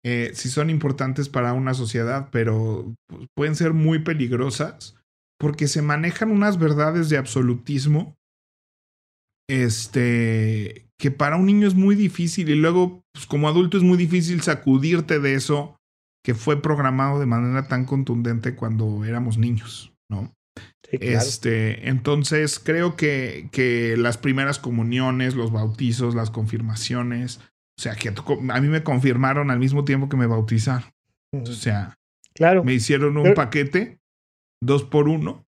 [0.05, 4.97] eh, si son importantes para una sociedad, pero pues, pueden ser muy peligrosas
[5.41, 8.14] porque se manejan unas verdades de absolutismo
[9.49, 13.97] este, que para un niño es muy difícil y luego, pues como adulto es muy
[13.97, 15.77] difícil sacudirte de eso
[16.25, 20.33] que fue programado de manera tan contundente cuando éramos niños, ¿no?
[20.91, 27.41] Este, entonces creo que, que las primeras comuniones, los bautizos, las confirmaciones,
[27.79, 30.89] o sea, que a mí me confirmaron al mismo tiempo que me bautizaron.
[31.33, 31.97] O sea,
[32.35, 32.63] claro.
[32.63, 33.99] me hicieron un paquete,
[34.63, 35.45] dos por uno,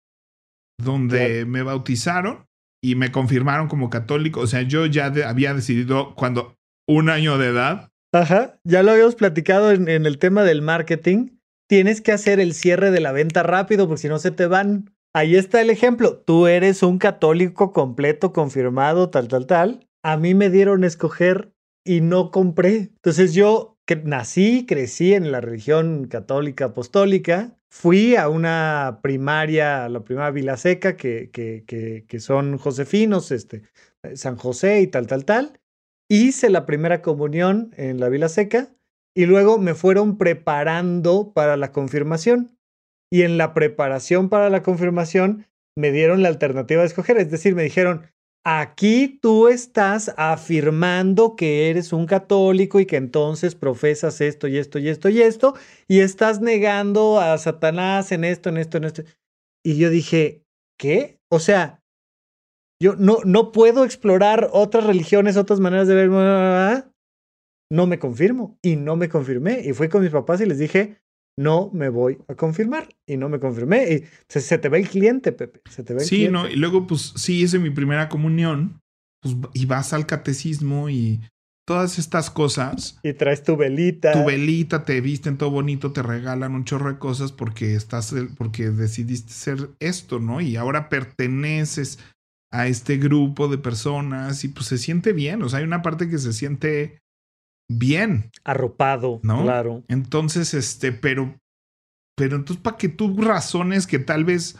[0.79, 2.45] donde me bautizaron
[2.83, 4.41] y me confirmaron como católico.
[4.41, 7.89] O sea, yo ya había decidido cuando un año de edad.
[8.13, 11.37] Ajá, ya lo habíamos platicado en, en, el tema del marketing.
[11.67, 14.93] Tienes que hacer el cierre de la venta rápido porque si no se te van.
[15.15, 16.17] Ahí está el ejemplo.
[16.17, 19.87] Tú eres un católico completo, confirmado, tal, tal, tal.
[20.03, 21.53] A mí me dieron a escoger
[21.85, 22.91] y no compré.
[22.95, 30.03] Entonces yo que nací, crecí en la religión católica apostólica, fui a una primaria, la
[30.03, 33.63] primaria Vila Seca, que, que, que, que, son josefinos, este,
[34.13, 35.59] San José y tal, tal, tal.
[36.09, 38.69] Hice la primera comunión en la Vila Seca
[39.15, 42.57] y luego me fueron preparando para la confirmación.
[43.11, 47.55] Y en la preparación para la confirmación me dieron la alternativa de escoger, es decir,
[47.55, 48.07] me dijeron,
[48.45, 54.79] Aquí tú estás afirmando que eres un católico y que entonces profesas esto y esto
[54.79, 55.53] y esto y esto
[55.87, 59.03] y estás negando a Satanás en esto, en esto, en esto.
[59.63, 60.43] Y yo dije,
[60.77, 61.19] ¿qué?
[61.31, 61.81] O sea,
[62.81, 66.09] yo no, no puedo explorar otras religiones, otras maneras de ver.
[67.71, 69.61] No me confirmo y no me confirmé.
[69.63, 71.01] Y fui con mis papás y les dije,
[71.37, 72.89] no me voy a confirmar.
[73.07, 73.93] Y no me confirmé.
[73.93, 75.61] Y se, te ve el cliente, Pepe.
[75.69, 76.47] Se te ve el sí, no.
[76.47, 78.81] Y luego, pues sí, hice mi primera comunión.
[79.21, 81.21] Pues, y vas al catecismo y
[81.65, 82.99] todas estas cosas.
[83.03, 84.11] Y traes tu velita.
[84.11, 88.69] Tu velita, te visten todo bonito, te regalan un chorro de cosas porque estás, porque
[88.69, 90.41] decidiste ser esto, ¿no?
[90.41, 91.99] Y ahora perteneces
[92.51, 95.41] a este grupo de personas y pues se siente bien.
[95.41, 96.99] O sea, hay una parte que se siente
[97.69, 98.31] bien.
[98.43, 99.43] Arropado, ¿no?
[99.43, 99.83] Claro.
[99.87, 101.39] Entonces, este, pero,
[102.15, 104.57] pero entonces para que tú razones que tal vez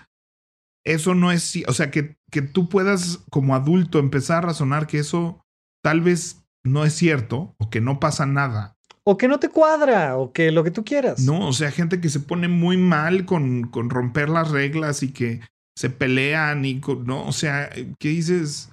[0.86, 5.00] eso no es, o sea, que, que tú puedas como adulto empezar a razonar que
[5.00, 5.44] eso
[5.84, 8.78] tal vez no es cierto o que no pasa nada.
[9.06, 11.20] O que no te cuadra, o que lo que tú quieras.
[11.20, 15.12] No, o sea, gente que se pone muy mal con, con romper las reglas y
[15.12, 15.42] que
[15.76, 18.73] se pelean y, no, o sea, ¿qué dices?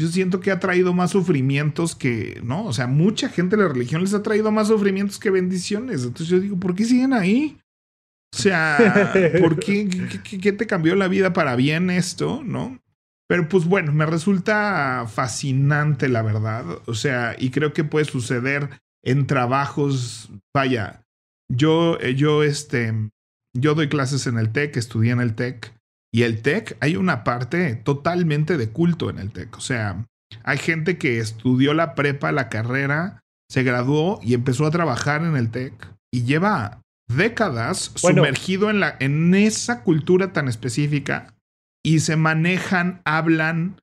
[0.00, 2.64] Yo siento que ha traído más sufrimientos que, ¿no?
[2.64, 6.04] O sea, mucha gente de la religión les ha traído más sufrimientos que bendiciones.
[6.04, 7.58] Entonces yo digo, ¿por qué siguen ahí?
[8.32, 9.88] O sea, ¿por qué,
[10.22, 12.80] qué, te cambió la vida para bien esto, no?
[13.28, 16.64] Pero pues bueno, me resulta fascinante la verdad.
[16.86, 18.70] O sea, y creo que puede suceder
[19.02, 21.02] en trabajos, vaya,
[21.50, 22.94] yo, eh, yo, este,
[23.56, 25.74] yo doy clases en el TEC, estudié en el TEC.
[26.12, 29.56] Y el TEC, hay una parte totalmente de culto en el TEC.
[29.56, 30.06] O sea,
[30.44, 35.36] hay gente que estudió la prepa, la carrera, se graduó y empezó a trabajar en
[35.36, 35.74] el TEC
[36.12, 41.34] y lleva décadas sumergido en, la, en esa cultura tan específica
[41.82, 43.80] y se manejan, hablan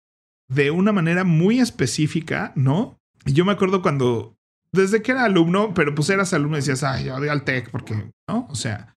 [0.47, 2.99] de una manera muy específica, ¿no?
[3.25, 4.35] Y yo me acuerdo cuando,
[4.71, 7.71] desde que era alumno, pero pues eras alumno y decías, ay, yo voy al TEC
[7.71, 8.47] porque, ¿no?
[8.49, 8.94] O sea,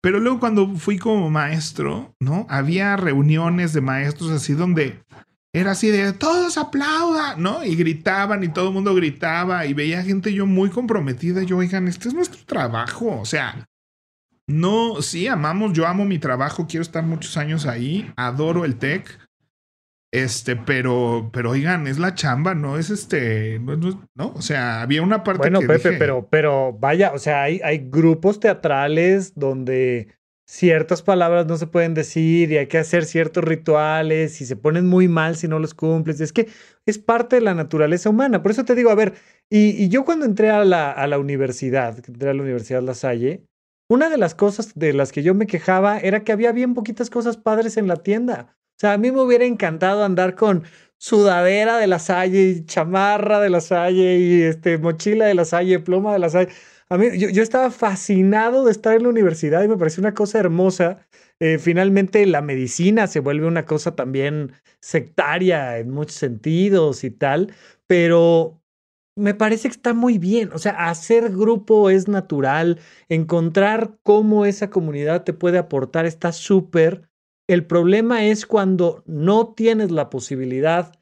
[0.00, 2.46] pero luego cuando fui como maestro, ¿no?
[2.48, 5.00] Había reuniones de maestros así donde
[5.52, 7.64] era así de todos aplaudan, ¿no?
[7.64, 11.42] Y gritaban y todo el mundo gritaba y veía gente yo muy comprometida.
[11.42, 13.18] Yo, oigan, este es nuestro trabajo.
[13.20, 13.66] O sea,
[14.46, 19.18] no, sí, amamos, yo amo mi trabajo, quiero estar muchos años ahí, adoro el tech.
[20.10, 25.22] Este, pero, pero oigan, es la chamba, no es este, no, o sea, había una
[25.22, 30.08] parte bueno, Pepe, pero, pero vaya, o sea, hay, hay grupos teatrales donde
[30.48, 34.86] ciertas palabras no se pueden decir y hay que hacer ciertos rituales y se ponen
[34.86, 36.22] muy mal si no los cumples.
[36.22, 36.48] Es que
[36.86, 38.42] es parte de la naturaleza humana.
[38.42, 39.12] Por eso te digo, a ver,
[39.50, 42.94] y, y yo cuando entré a la, a la universidad, entré a la Universidad La
[42.94, 43.44] Salle,
[43.90, 47.10] una de las cosas de las que yo me quejaba era que había bien poquitas
[47.10, 48.57] cosas padres en la tienda.
[48.78, 50.62] Sea, a mí me hubiera encantado andar con
[50.98, 56.12] sudadera de la Salle, chamarra de la Salle y este, mochila de la Salle, pluma
[56.12, 56.50] de la Salle.
[56.88, 60.38] A mí, yo, estaba fascinado de estar en la universidad y me pareció una cosa
[60.38, 61.06] hermosa.
[61.40, 67.52] Eh, finalmente la medicina se vuelve una cosa también sectaria en muchos sentidos y tal,
[67.86, 68.62] pero
[69.16, 70.50] me parece que está muy bien.
[70.52, 77.07] O sea, hacer grupo es natural, encontrar cómo esa comunidad te puede aportar está súper.
[77.48, 80.92] El problema es cuando no tienes la posibilidad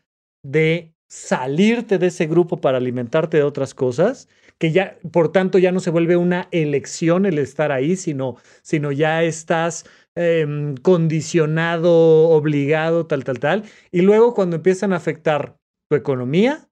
[0.44, 4.28] de salirte de ese grupo para alimentarte de otras cosas,
[4.58, 8.92] que ya, por tanto, ya no se vuelve una elección el estar ahí, sino, sino
[8.92, 13.64] ya estás em, condicionado, obligado, tal, tal, tal.
[13.90, 15.56] Y luego cuando empiezan a afectar
[15.90, 16.68] tu economía,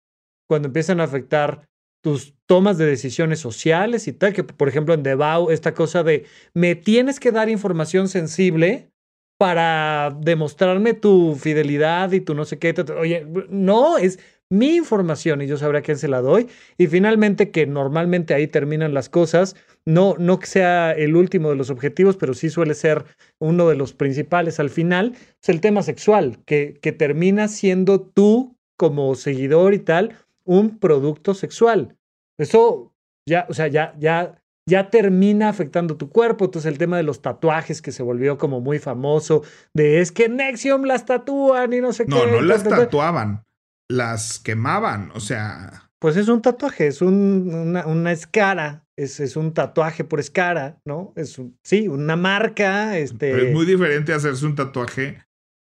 [0.49, 1.69] cuando empiezan a afectar
[2.01, 6.27] tus tomas de decisiones sociales y tal, que por ejemplo en Debau, esta cosa de
[6.55, 8.94] me tienes que dar información sensible
[9.39, 12.75] para demostrarme tu fidelidad y tu no sé qué.
[12.99, 14.19] Oye, no, es
[14.51, 16.49] mi información y yo sabré a quién se la doy.
[16.79, 21.57] Y finalmente, que normalmente ahí terminan las cosas, no, no que sea el último de
[21.57, 23.05] los objetivos, pero sí suele ser
[23.41, 28.57] uno de los principales al final, es el tema sexual, que, que termina siendo tú
[28.77, 31.97] como seguidor y tal un producto sexual.
[32.39, 32.95] Eso
[33.27, 36.47] ya, o sea, ya, ya ya termina afectando tu cuerpo.
[36.47, 39.43] Entonces el tema de los tatuajes que se volvió como muy famoso,
[39.75, 42.11] de es que Nexium las tatúan y no sé qué.
[42.11, 43.45] No, no las tatuaban,
[43.91, 45.91] las quemaban, o sea.
[46.01, 51.15] Pues es un tatuaje, es una, una, escara, es, es, un tatuaje por escara, ¿no?
[51.17, 52.99] Es un, sí, una marca.
[52.99, 53.49] Este...
[53.49, 55.25] es muy diferente hacerse un tatuaje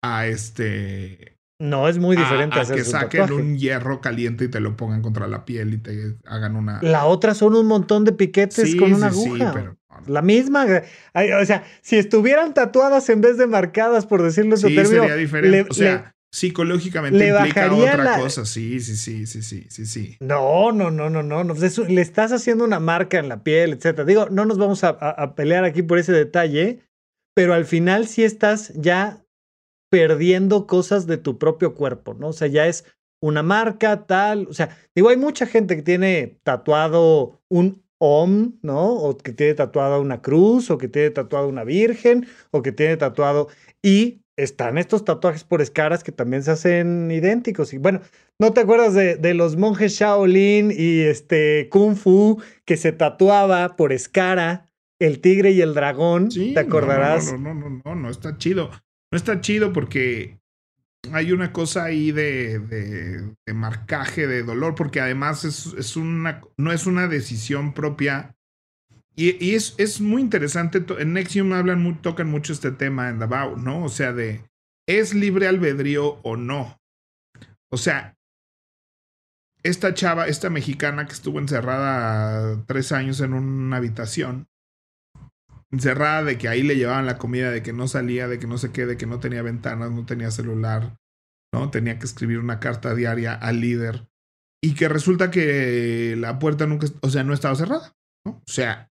[0.03, 4.77] a este no, es muy diferente a, que saquen un hierro caliente y te lo
[4.77, 6.79] pongan contra la piel y te hagan una.
[6.81, 9.51] La otra son un montón de piquetes con una aguja.
[9.53, 9.77] pero...
[10.07, 10.65] La misma.
[11.41, 15.69] O sea, si estuvieran tatuadas en vez de marcadas, por decirlo en sí, sería diferente.
[15.69, 18.45] o sea, psicológicamente le implica otra cosa.
[18.45, 20.17] Sí, sí, sí, sí, sí, sí, sí.
[20.21, 21.43] No, no, no, no, no.
[21.43, 24.05] le estás haciendo una marca en la piel, etcétera.
[24.05, 26.79] Digo, no nos vamos a, a pelear aquí por ese detalle,
[27.35, 29.25] pero al final sí estás ya
[29.89, 32.29] perdiendo cosas de tu propio cuerpo, ¿no?
[32.29, 32.85] O sea, ya es
[33.21, 38.93] una marca tal, o sea, digo, hay mucha gente que tiene tatuado un OM, ¿no?
[38.93, 42.97] O que tiene tatuada una cruz, o que tiene tatuado una virgen, o que tiene
[42.97, 43.49] tatuado...
[43.83, 47.73] Y están estos tatuajes por escaras que también se hacen idénticos.
[47.73, 47.99] Y bueno,
[48.39, 53.75] ¿no te acuerdas de, de los monjes Shaolin y este Kung Fu que se tatuaba
[53.75, 56.31] por escara el tigre y el dragón?
[56.31, 57.33] Sí, ¿Te acordarás?
[57.33, 58.69] No, no, no, no, no, no, está chido
[59.11, 60.39] no está chido porque
[61.13, 66.85] hay una cosa ahí de, de, marcaje, de dolor, porque además es, una, no es
[66.85, 68.35] una decisión propia.
[69.15, 70.83] Y, es, es, muy interesante.
[70.99, 73.83] En Nexium hablan, tocan mucho este tema en Davao, ¿no?
[73.83, 74.43] O sea, de
[74.87, 76.79] ¿es libre albedrío o no?
[77.69, 78.15] O sea,
[79.63, 84.47] esta chava, esta mexicana que estuvo encerrada tres años en una habitación,
[85.71, 88.57] encerrada, de que ahí le llevaban la comida, de que no salía, de que no
[88.57, 90.97] se quede, de que no tenía ventanas, no tenía celular,
[91.53, 91.69] ¿no?
[91.69, 94.07] Tenía que escribir una carta diaria al líder.
[94.61, 97.95] Y que resulta que la puerta nunca, o sea, no estaba cerrada,
[98.25, 98.31] ¿no?
[98.31, 98.89] O sea,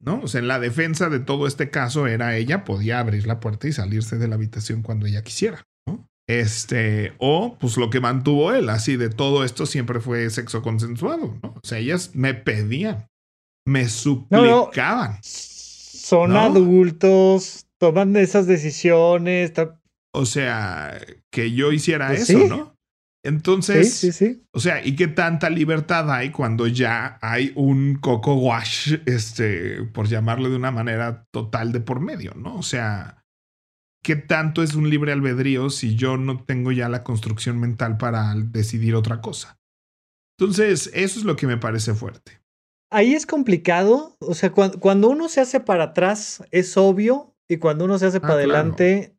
[0.00, 0.20] ¿no?
[0.20, 3.68] O sea, en la defensa de todo este caso era ella, podía abrir la puerta
[3.68, 6.08] y salirse de la habitación cuando ella quisiera, ¿no?
[6.28, 11.38] Este, o pues lo que mantuvo él, así de todo esto siempre fue sexo consensuado,
[11.42, 11.54] ¿no?
[11.54, 13.08] O sea, ellas me pedían,
[13.66, 15.18] me suplicaban
[16.02, 19.52] son adultos, toman esas decisiones.
[20.12, 21.00] O sea,
[21.30, 22.76] que yo hiciera pues eso, ¿no?
[23.24, 24.42] Entonces, sí, sí, sí.
[24.52, 30.08] o sea, ¿y qué tanta libertad hay cuando ya hay un coco wash, este, por
[30.08, 32.56] llamarlo de una manera total de por medio, ¿no?
[32.56, 33.24] O sea,
[34.02, 38.34] ¿qué tanto es un libre albedrío si yo no tengo ya la construcción mental para
[38.34, 39.60] decidir otra cosa?
[40.36, 42.41] Entonces, eso es lo que me parece fuerte
[42.92, 44.16] ahí es complicado.
[44.20, 48.18] O sea, cuando, uno se hace para atrás es obvio y cuando uno se hace
[48.18, 49.16] ah, para adelante,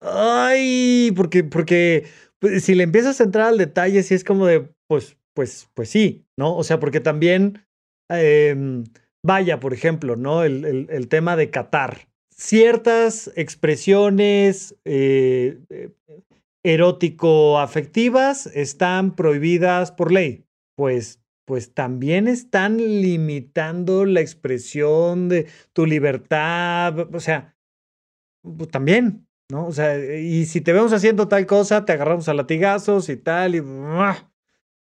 [0.00, 2.06] ay, porque, porque
[2.38, 5.88] pues, si le empiezas a entrar al detalle, sí es como de, pues, pues, pues
[5.88, 6.56] sí, ¿no?
[6.56, 7.64] O sea, porque también,
[8.10, 8.84] em,
[9.24, 10.44] vaya, por ejemplo, ¿no?
[10.44, 12.08] El, el, tema de Qatar.
[12.34, 15.90] Ciertas expresiones eh, eh,
[16.64, 20.44] erótico-afectivas están prohibidas por ley.
[20.76, 27.56] Pues pues también están limitando la expresión de tu libertad, o sea,
[28.42, 29.66] pues también, ¿no?
[29.66, 33.54] O sea, y si te vemos haciendo tal cosa, te agarramos a latigazos y tal,
[33.54, 33.62] y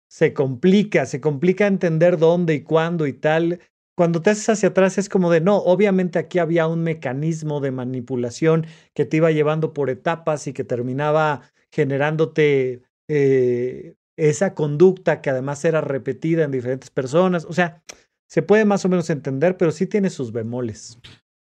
[0.08, 3.60] se complica, se complica entender dónde y cuándo y tal.
[3.98, 7.72] Cuando te haces hacia atrás es como de, no, obviamente aquí había un mecanismo de
[7.72, 11.42] manipulación que te iba llevando por etapas y que terminaba
[11.72, 13.96] generándote eh,
[14.30, 17.46] esa conducta que además era repetida en diferentes personas.
[17.46, 17.82] O sea,
[18.30, 21.00] se puede más o menos entender, pero sí tiene sus bemoles.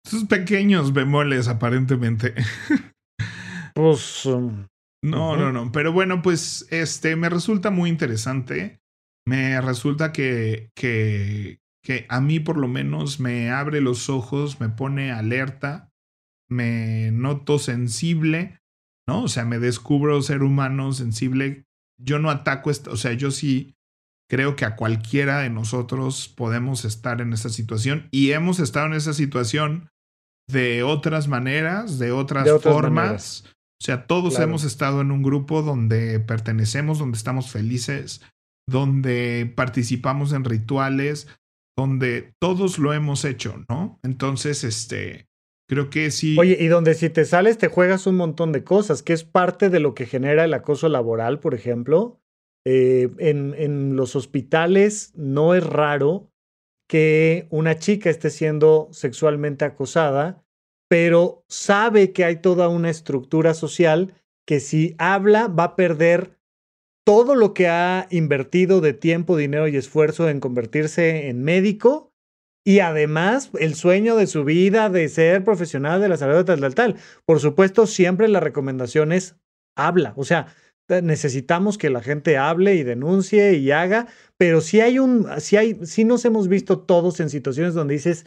[0.05, 2.35] Sus pequeños bemoles, aparentemente.
[3.75, 4.27] Pues.
[4.27, 4.67] Um,
[5.03, 5.73] no, no, no.
[5.73, 8.83] Pero bueno, pues este me resulta muy interesante.
[9.27, 14.69] Me resulta que, que, que a mí por lo menos me abre los ojos, me
[14.69, 15.89] pone alerta,
[16.51, 18.61] me noto sensible,
[19.09, 19.23] ¿no?
[19.23, 21.65] O sea, me descubro ser humano sensible
[22.03, 23.75] yo no ataco, o sea, yo sí
[24.29, 28.95] creo que a cualquiera de nosotros podemos estar en esa situación y hemos estado en
[28.95, 29.91] esa situación
[30.49, 33.45] de otras maneras, de otras, formas.
[33.81, 38.23] O sea, todos hemos estado en un grupo donde pertenecemos, donde estamos felices,
[38.69, 41.29] donde participamos en rituales,
[41.77, 43.99] donde todos lo hemos hecho, ¿no?
[44.03, 45.27] Entonces, este,
[45.73, 46.37] creo que sí.
[46.39, 49.71] Oye, y donde si te sales te juegas un montón de cosas, que es parte
[49.71, 52.21] de lo que genera el acoso laboral, por ejemplo.
[52.65, 56.31] Eh, en, en los hospitales no es raro
[56.89, 60.45] que una chica esté siendo sexualmente acosada,
[60.89, 64.15] pero sabe que hay toda una estructura social
[64.47, 66.39] que si habla va a perder
[67.05, 72.12] todo lo que ha invertido de tiempo, dinero y esfuerzo en convertirse en médico
[72.65, 76.97] y además el sueño de su vida de ser profesional de la salud tal, tal.
[77.25, 79.37] Por supuesto, siempre la recomendación es
[79.77, 80.15] habla.
[80.17, 80.55] O sea,
[80.89, 84.07] necesitamos que la gente hable y denuncie y haga,
[84.37, 88.27] pero si hay un, si hay, si nos hemos visto todos en situaciones donde dices,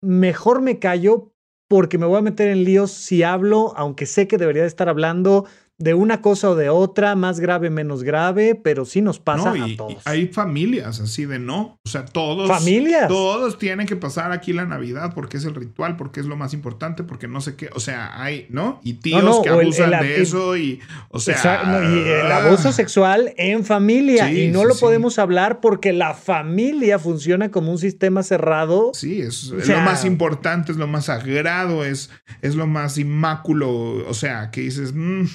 [0.00, 1.32] mejor me callo
[1.68, 4.88] porque me voy a meter en líos si hablo, aunque sé que debería de estar
[4.88, 5.46] hablando,
[5.78, 9.76] de una cosa o de otra, más grave, menos grave, pero sí nos pasa a
[9.76, 10.02] todos.
[10.04, 12.48] hay familias así de no, o sea, todos.
[12.48, 13.08] Familias.
[13.08, 16.52] Todos tienen que pasar aquí la Navidad porque es el ritual, porque es lo más
[16.52, 18.80] importante, porque no sé qué, o sea, hay, ¿no?
[18.82, 21.62] Y tíos que abusan de eso y, o sea.
[21.84, 27.50] y el abuso sexual en familia y no lo podemos hablar porque la familia funciona
[27.50, 28.90] como un sistema cerrado.
[28.94, 32.10] Sí, es, lo más importante, es lo más sagrado, es,
[32.42, 33.70] es lo más inmáculo,
[34.08, 35.26] o sea, que dices, Mm.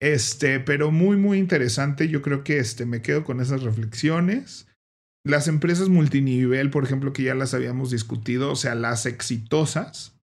[0.00, 2.08] Este, pero muy, muy interesante.
[2.08, 4.68] Yo creo que este, me quedo con esas reflexiones.
[5.24, 10.20] Las empresas multinivel, por ejemplo, que ya las habíamos discutido, o sea, las exitosas,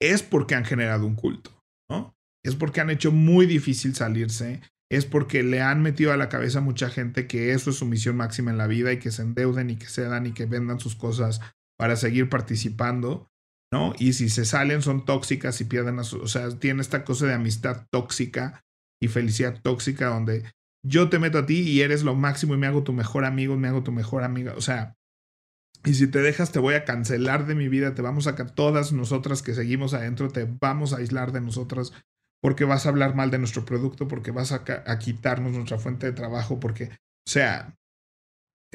[0.00, 2.14] es porque han generado un culto, ¿no?
[2.44, 4.60] Es porque han hecho muy difícil salirse,
[4.90, 7.86] es porque le han metido a la cabeza a mucha gente que eso es su
[7.86, 10.80] misión máxima en la vida y que se endeuden y que cedan y que vendan
[10.80, 11.40] sus cosas
[11.78, 13.29] para seguir participando.
[13.72, 13.92] ¿No?
[13.98, 17.26] Y si se salen son tóxicas y pierden a su, o sea, tiene esta cosa
[17.26, 18.64] de amistad tóxica
[19.00, 20.44] y felicidad tóxica donde
[20.84, 23.56] yo te meto a ti y eres lo máximo y me hago tu mejor amigo,
[23.56, 24.96] me hago tu mejor amiga, o sea,
[25.84, 28.92] y si te dejas te voy a cancelar de mi vida, te vamos a todas
[28.92, 31.92] nosotras que seguimos adentro te vamos a aislar de nosotras
[32.42, 36.06] porque vas a hablar mal de nuestro producto, porque vas a, a quitarnos nuestra fuente
[36.06, 37.76] de trabajo, porque, o sea,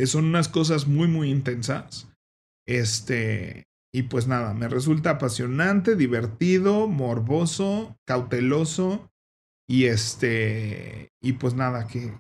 [0.06, 2.08] son unas cosas muy, muy intensas.
[2.68, 9.10] Este, y pues nada, me resulta apasionante, divertido, morboso, cauteloso.
[9.70, 11.14] Y este.
[11.22, 12.12] Y pues nada, que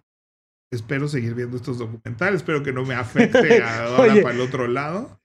[0.71, 2.37] espero seguir viendo estos documentales.
[2.37, 5.19] Espero que no me afecte ahora para el otro lado.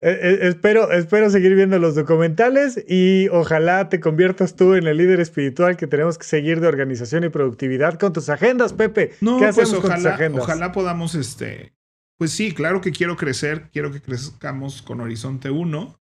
[0.00, 4.96] Eh, eh, espero, espero seguir viendo los documentales y ojalá te conviertas tú en el
[4.96, 9.12] líder espiritual que tenemos que seguir de organización y productividad con tus agendas, Pepe.
[9.20, 11.76] No, ¿Qué pues ojalá, ojalá podamos este,
[12.18, 16.00] pues sí, claro que quiero crecer, quiero que crezcamos con Horizonte 1,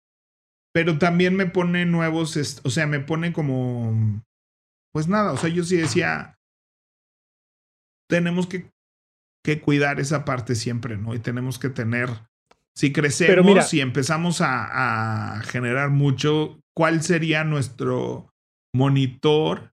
[0.72, 4.22] pero también me pone nuevos, o sea, me pone como,
[4.92, 6.38] pues nada, o sea, yo sí decía,
[8.08, 8.70] tenemos que,
[9.44, 11.14] que cuidar esa parte siempre, ¿no?
[11.14, 12.08] Y tenemos que tener,
[12.74, 18.32] si crecemos y empezamos a, a generar mucho, ¿cuál sería nuestro
[18.74, 19.72] monitor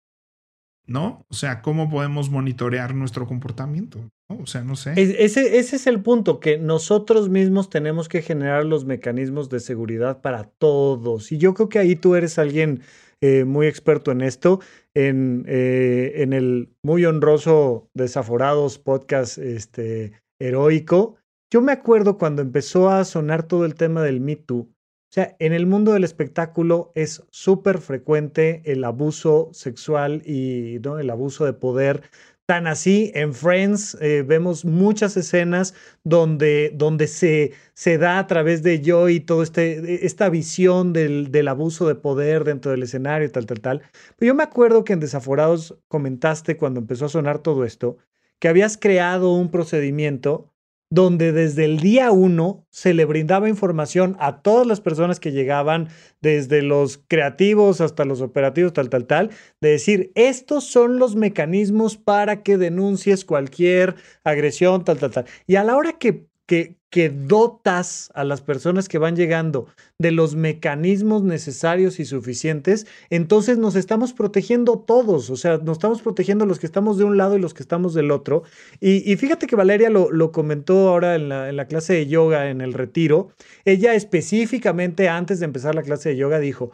[0.88, 1.26] ¿no?
[1.30, 4.10] O sea, ¿cómo podemos monitorear nuestro comportamiento?
[4.28, 4.94] O sea, no sé.
[4.96, 10.46] ese, es el punto, que nosotros mismos tenemos que generar los mecanismos de seguridad para
[10.46, 11.32] todos.
[11.32, 12.82] Y yo creo que ahí tú eres alguien
[13.22, 14.60] eh, muy experto en esto,
[14.94, 21.18] en, eh, en el muy honroso Desaforados podcast este, heroico.
[21.52, 24.68] Yo me acuerdo cuando empezó a sonar todo el tema del Me Too,
[25.16, 31.00] sea, en el mundo del espectáculo es súper frecuente el abuso sexual y ¿no?
[31.00, 32.04] el abuso de poder.
[32.46, 35.74] Tan así, en Friends eh, vemos muchas escenas
[36.04, 41.48] donde, donde se, se da a través de Joey todo este, esta visión del, del
[41.48, 43.82] abuso de poder dentro del escenario, tal, tal, tal.
[44.18, 47.98] Pero yo me acuerdo que en Desaforados comentaste cuando empezó a sonar todo esto,
[48.40, 50.55] que habías creado un procedimiento
[50.90, 55.90] donde desde el día uno se le brindaba información a todas las personas que llegaban,
[56.22, 59.30] desde los creativos hasta los operativos, tal, tal, tal,
[59.62, 65.26] de decir, estos son los mecanismos para que denuncies cualquier agresión, tal, tal, tal.
[65.48, 66.76] Y a la hora que que,
[67.10, 69.68] dotas a las personas que van llegando
[70.00, 76.02] de los mecanismos necesarios y suficientes, entonces nos estamos protegiendo todos, o sea, nos estamos
[76.02, 78.44] protegiendo los que estamos de un lado y los que estamos del otro.
[78.80, 83.28] Y, fíjate que Valeria lo, comentó ahora en la clase de yoga, en el retiro.
[83.66, 86.72] Ella específicamente antes de empezar la clase de yoga dijo,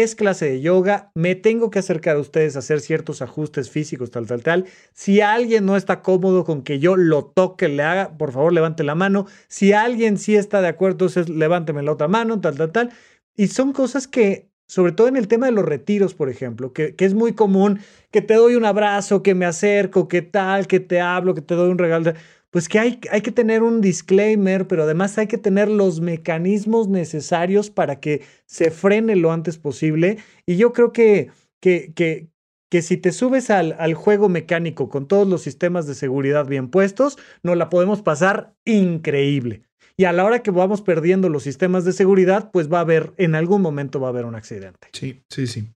[0.00, 4.10] es clase de yoga, me tengo que acercar a ustedes a hacer ciertos ajustes físicos,
[4.10, 4.64] tal, tal, tal.
[4.92, 8.84] Si alguien no está cómodo con que yo lo toque, le haga, por favor, levante
[8.84, 9.26] la mano.
[9.48, 12.92] Si alguien sí está de acuerdo, entonces levánteme la otra mano, tal, tal, tal.
[13.36, 16.96] Y son cosas que, sobre todo en el tema de los retiros, por ejemplo, que,
[16.96, 20.80] que es muy común que te doy un abrazo, que me acerco, que tal, que
[20.80, 22.12] te hablo, que te doy un regalo
[22.52, 27.70] pues que hay, que tener un disclaimer, pero además hay que tener los mecanismos necesarios
[27.70, 30.18] para que se frene lo antes posible.
[30.44, 31.30] Y yo creo que,
[31.62, 32.28] que, que,
[32.70, 36.68] que si te subes al, al, juego mecánico con todos los sistemas de seguridad bien
[36.68, 39.62] puestos, nos la podemos pasar increíble.
[39.96, 43.14] Y a la hora que vamos perdiendo los sistemas de seguridad, pues va a haber,
[43.16, 44.88] en algún momento va a haber un accidente.
[44.92, 45.68] Sí, sí, sí.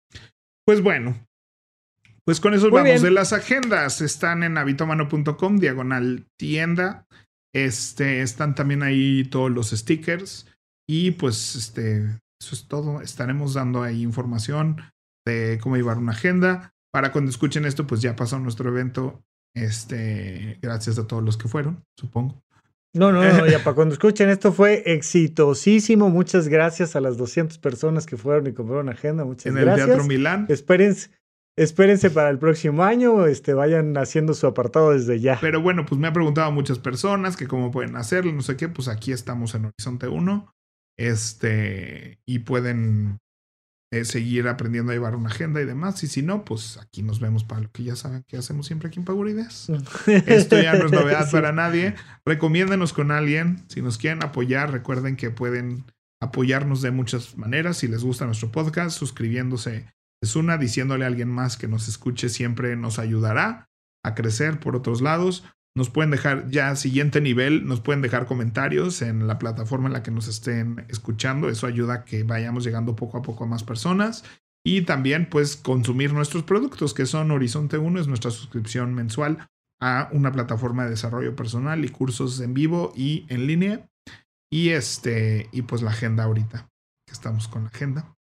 [0.66, 1.26] Pues bueno,
[2.26, 4.00] pues con eso vamos de las agendas.
[4.00, 7.06] Están en habitomano.com, diagonal tienda.
[7.54, 10.46] Este, están también ahí todos los stickers.
[10.88, 11.98] Y pues este,
[12.40, 13.00] eso es todo.
[13.00, 14.82] Estaremos dando ahí información
[15.24, 16.74] de cómo llevar una agenda.
[16.92, 19.22] Para cuando escuchen esto, pues ya pasó nuestro evento.
[19.54, 22.42] Este, gracias a todos los que fueron, supongo.
[22.92, 26.10] No, no, no, ya para cuando escuchen esto fue exitosísimo.
[26.10, 29.24] Muchas gracias a las 200 personas que fueron y compraron agenda.
[29.24, 29.76] Muchas gracias.
[29.76, 30.46] En el Teatro Milán.
[30.48, 31.10] Espérense,
[31.58, 35.38] Espérense para el próximo año, este, vayan haciendo su apartado desde ya.
[35.40, 38.68] Pero bueno, pues me han preguntado muchas personas que cómo pueden hacerlo, no sé qué,
[38.68, 40.52] pues aquí estamos en Horizonte 1.
[40.98, 43.18] Este, y pueden
[43.92, 46.02] eh, seguir aprendiendo a llevar una agenda y demás.
[46.02, 48.88] Y si no, pues aquí nos vemos para lo que ya saben que hacemos siempre
[48.88, 49.70] aquí en Pagurides.
[50.26, 51.94] Esto ya no es novedad para nadie.
[52.24, 53.64] Recomiéndenos con alguien.
[53.68, 55.84] Si nos quieren apoyar, recuerden que pueden
[56.20, 57.78] apoyarnos de muchas maneras.
[57.78, 59.86] Si les gusta nuestro podcast, suscribiéndose
[60.22, 63.68] es una, diciéndole a alguien más que nos escuche siempre nos ayudará
[64.04, 65.44] a crecer por otros lados.
[65.76, 70.02] Nos pueden dejar ya siguiente nivel, nos pueden dejar comentarios en la plataforma en la
[70.02, 71.50] que nos estén escuchando.
[71.50, 74.24] Eso ayuda a que vayamos llegando poco a poco a más personas.
[74.64, 79.48] Y también pues consumir nuestros productos que son Horizonte 1, es nuestra suscripción mensual
[79.80, 83.86] a una plataforma de desarrollo personal y cursos en vivo y en línea.
[84.50, 86.70] Y este, y pues la agenda ahorita,
[87.06, 88.15] que estamos con la agenda.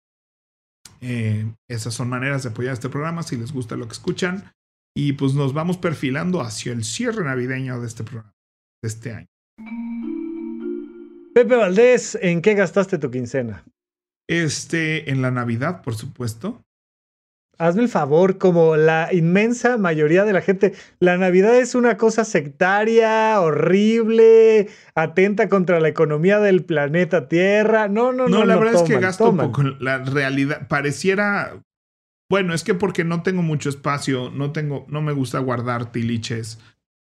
[1.02, 4.52] Eh, esas son maneras de apoyar este programa si les gusta lo que escuchan.
[4.96, 8.34] Y pues nos vamos perfilando hacia el cierre navideño de este programa,
[8.82, 9.26] de este año.
[11.34, 13.64] Pepe Valdés, ¿en qué gastaste tu quincena?
[14.28, 16.62] Este, en la Navidad, por supuesto
[17.58, 22.24] hazme el favor, como la inmensa mayoría de la gente, la Navidad es una cosa
[22.24, 27.88] sectaria, horrible, atenta contra la economía del planeta Tierra.
[27.88, 28.38] No, no, no.
[28.38, 29.62] No, la verdad es que gasto poco.
[29.80, 31.62] La realidad pareciera.
[32.28, 36.58] Bueno, es que porque no tengo mucho espacio, no tengo, no me gusta guardar tiliches.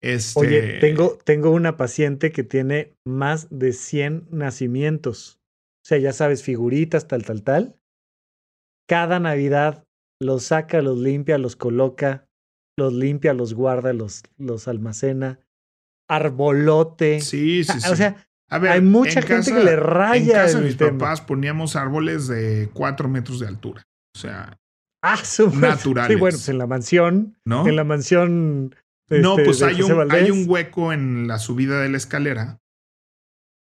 [0.02, 0.40] Este...
[0.40, 5.40] Oye, tengo, tengo una paciente que tiene más de 100 nacimientos.
[5.84, 7.76] O sea, ya sabes, figuritas, tal, tal, tal.
[8.88, 9.84] Cada Navidad
[10.20, 12.26] los saca, los limpia, los coloca,
[12.78, 15.40] los limpia, los guarda, los, los almacena.
[16.08, 17.20] Arbolote.
[17.20, 17.88] Sí, sí, sí.
[17.90, 20.40] O sea, hay mucha gente que le raya.
[20.40, 23.86] En casa de mis papás poníamos árboles de cuatro metros de altura.
[24.14, 24.58] O sea,
[25.02, 25.20] ah,
[25.54, 26.14] naturales.
[26.14, 27.38] Sí, bueno, pues en la mansión.
[27.44, 27.66] ¿No?
[27.66, 28.74] En la mansión.
[29.08, 32.58] no, este, pues hay un, hay un hueco en la subida de la escalera.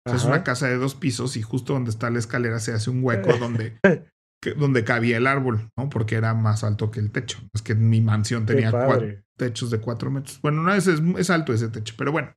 [0.06, 3.04] es una casa de dos pisos y justo donde está la escalera se hace un
[3.04, 3.80] hueco donde
[4.52, 5.90] donde cabía el árbol, ¿no?
[5.90, 7.40] Porque era más alto que el techo.
[7.54, 9.08] Es que mi mansión tenía cuatro
[9.38, 10.40] techos de cuatro metros.
[10.42, 12.36] Bueno, no es, es, alto ese techo, pero bueno.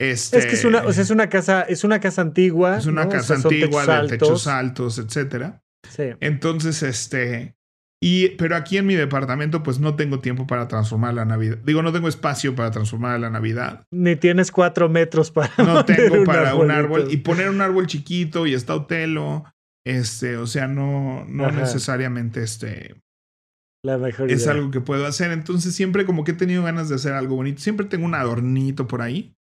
[0.00, 2.78] Este, es que es una, o sea, es una casa, es una casa antigua.
[2.78, 5.62] Es una casa antigua de techos altos, etcétera.
[5.88, 6.04] Sí.
[6.20, 7.56] Entonces, este.
[8.02, 11.58] Y, pero aquí en mi departamento, pues no tengo tiempo para transformar la Navidad.
[11.58, 13.84] Digo, no tengo espacio para transformar la Navidad.
[13.90, 15.52] Ni tienes cuatro metros para.
[15.58, 17.08] No tengo para un árbol.
[17.10, 19.44] Y poner un árbol chiquito y está Otelo
[19.84, 23.00] este, o sea, no, no necesariamente este.
[23.82, 25.30] La mejor es algo que puedo hacer.
[25.30, 27.62] Entonces, siempre como que he tenido ganas de hacer algo bonito.
[27.62, 29.34] Siempre tengo un adornito por ahí.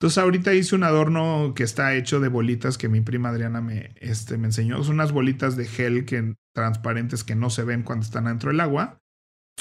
[0.00, 3.94] Entonces, ahorita hice un adorno que está hecho de bolitas que mi prima Adriana me,
[3.96, 4.82] este, me enseñó.
[4.82, 8.60] Son unas bolitas de gel que, transparentes que no se ven cuando están dentro del
[8.60, 8.98] agua.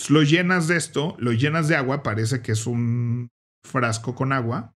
[0.09, 3.29] lo llenas de esto, lo llenas de agua, parece que es un
[3.65, 4.73] frasco con agua.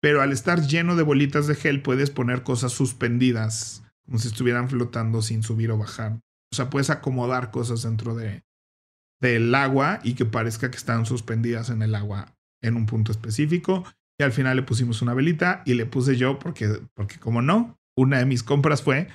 [0.00, 4.68] Pero al estar lleno de bolitas de gel, puedes poner cosas suspendidas como si estuvieran
[4.68, 6.20] flotando sin subir o bajar.
[6.52, 8.44] O sea, puedes acomodar cosas dentro de,
[9.20, 13.84] del agua y que parezca que están suspendidas en el agua en un punto específico.
[14.18, 17.78] Y al final le pusimos una velita y le puse yo porque, porque como no,
[17.96, 19.08] una de mis compras fue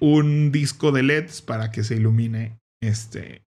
[0.00, 3.44] un disco de LEDs para que se ilumine este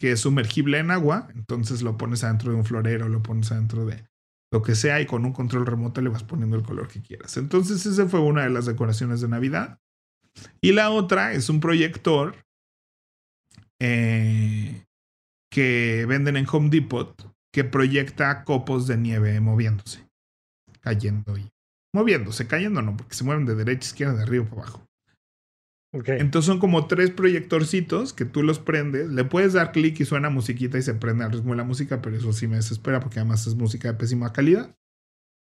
[0.00, 3.86] que es sumergible en agua, entonces lo pones adentro de un florero, lo pones adentro
[3.86, 4.04] de
[4.52, 7.36] lo que sea y con un control remoto le vas poniendo el color que quieras.
[7.36, 9.80] Entonces esa fue una de las decoraciones de Navidad.
[10.60, 12.36] Y la otra es un proyector
[13.80, 14.84] eh,
[15.50, 20.08] que venden en Home Depot que proyecta copos de nieve moviéndose,
[20.80, 21.48] cayendo y
[21.94, 24.86] moviéndose, cayendo no, porque se mueven de derecha a izquierda, de arriba para abajo.
[25.92, 30.28] Entonces son como tres proyectorcitos que tú los prendes, le puedes dar clic y suena
[30.28, 33.20] musiquita y se prende al ritmo de la música, pero eso sí me desespera porque
[33.20, 34.74] además es música de pésima calidad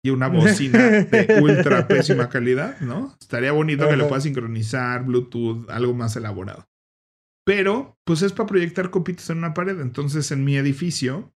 [0.04, 3.16] y una bocina de ultra pésima calidad, ¿no?
[3.20, 6.68] Estaría bonito que lo puedas sincronizar, Bluetooth, algo más elaborado.
[7.44, 9.80] Pero, pues es para proyectar copitos en una pared.
[9.80, 11.32] Entonces, en mi edificio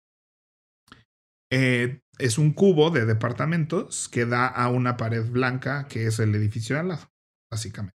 [1.53, 6.35] eh, es un cubo de departamentos que da a una pared blanca, que es el
[6.35, 7.13] edificio de al lado,
[7.51, 7.97] básicamente.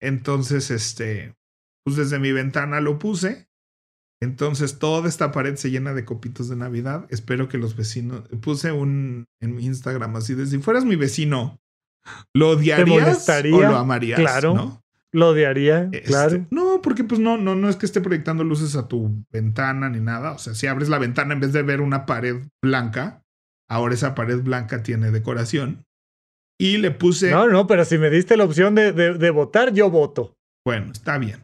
[0.00, 1.34] Entonces, este,
[1.84, 3.48] pues desde mi ventana lo puse.
[4.20, 7.06] Entonces toda esta pared se llena de copitos de Navidad.
[7.10, 8.22] Espero que los vecinos.
[8.40, 11.58] Puse un en mi Instagram así de si fueras mi vecino,
[12.34, 14.18] ¿lo odiarías o lo amarías?
[14.18, 14.54] Claro.
[14.54, 14.84] ¿no?
[15.12, 16.46] Lo odiaría, Este, claro.
[16.50, 20.00] No, porque pues no, no, no es que esté proyectando luces a tu ventana ni
[20.00, 20.32] nada.
[20.32, 23.22] O sea, si abres la ventana en vez de ver una pared blanca,
[23.70, 25.84] ahora esa pared blanca tiene decoración.
[26.58, 27.30] Y le puse.
[27.30, 30.34] No, no, pero si me diste la opción de, de, de votar, yo voto.
[30.66, 31.43] Bueno, está bien.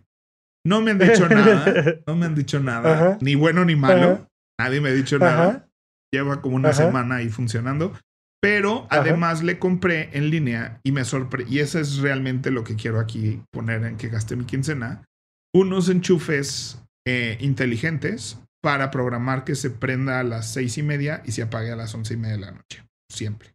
[0.71, 1.97] No me han dicho nada.
[2.07, 2.95] No me han dicho nada.
[2.95, 3.19] Ajá.
[3.21, 4.13] Ni bueno ni malo.
[4.13, 4.29] Ajá.
[4.61, 5.69] Nadie me ha dicho nada.
[6.13, 7.93] Lleva como una semana ahí funcionando.
[8.41, 11.53] Pero además le compré en línea y me sorprendió.
[11.53, 15.05] Y eso es realmente lo que quiero aquí poner en que gasté mi quincena.
[15.53, 21.33] Unos enchufes eh, inteligentes para programar que se prenda a las seis y media y
[21.33, 22.85] se apague a las once y media de la noche.
[23.13, 23.51] Siempre.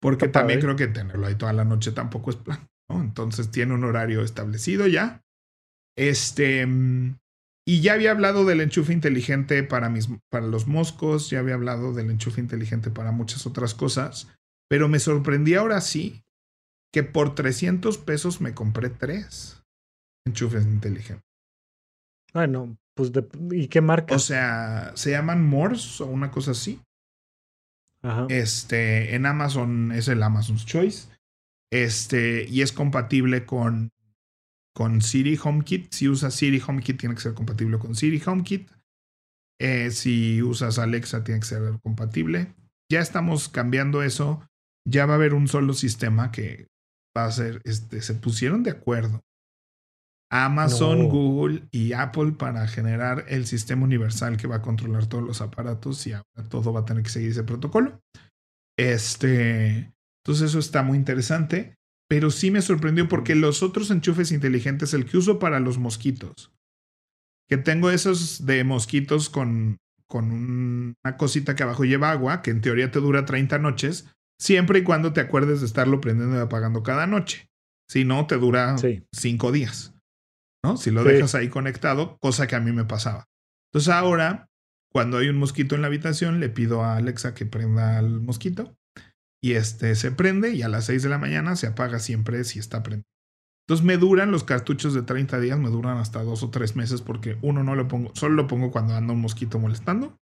[0.00, 2.66] Porque también creo que tenerlo ahí toda la noche tampoco es plan.
[2.92, 3.00] ¿No?
[3.00, 5.22] Entonces tiene un horario establecido ya.
[5.96, 6.66] Este.
[7.64, 11.92] Y ya había hablado del enchufe inteligente para, mis, para los moscos, ya había hablado
[11.92, 14.28] del enchufe inteligente para muchas otras cosas,
[14.68, 16.24] pero me sorprendí ahora sí
[16.92, 19.62] que por 300 pesos me compré tres
[20.26, 21.24] enchufes inteligentes.
[22.34, 24.16] Bueno, pues, de- ¿y qué marca?
[24.16, 26.80] O sea, se llaman Morse o una cosa así.
[28.02, 28.26] Ajá.
[28.28, 31.08] Este, en Amazon es el Amazon's Choice.
[31.72, 33.90] Este, y es compatible con,
[34.74, 35.92] con Siri HomeKit.
[35.92, 38.70] Si usas Siri HomeKit, tiene que ser compatible con Siri HomeKit.
[39.58, 42.54] Eh, si usas Alexa, tiene que ser compatible.
[42.90, 44.46] Ya estamos cambiando eso.
[44.86, 46.66] Ya va a haber un solo sistema que
[47.16, 49.22] va a ser, este, se pusieron de acuerdo.
[50.30, 51.08] Amazon, No.
[51.08, 56.06] Google y Apple para generar el sistema universal que va a controlar todos los aparatos
[56.06, 58.00] y ahora todo va a tener que seguir ese protocolo.
[58.78, 59.91] Este,
[60.24, 61.74] entonces eso está muy interesante,
[62.08, 66.52] pero sí me sorprendió porque los otros enchufes inteligentes, el que uso para los mosquitos,
[67.48, 72.50] que tengo esos de mosquitos con, con un- una cosita que abajo lleva agua, que
[72.50, 74.08] en teoría te dura 30 noches,
[74.38, 77.48] siempre y cuando te acuerdes de estarlo prendiendo y apagando cada noche.
[77.88, 79.04] Si no, te dura Sí.
[79.12, 79.94] 5 días.
[80.64, 80.76] ¿no?
[80.76, 81.08] Si lo Sí.
[81.08, 83.24] dejas ahí conectado, cosa que a mí me pasaba.
[83.72, 84.46] Entonces ahora,
[84.92, 88.76] cuando hay un mosquito en la habitación, le pido a Alexa que prenda al mosquito
[89.42, 92.58] y este se prende y a las 6 de la mañana se apaga siempre si
[92.58, 93.08] está prendido.
[93.66, 97.00] Entonces me duran los cartuchos de 30 días, me duran hasta dos o tres meses
[97.00, 100.18] porque uno no lo pongo, solo lo pongo cuando anda un mosquito molestando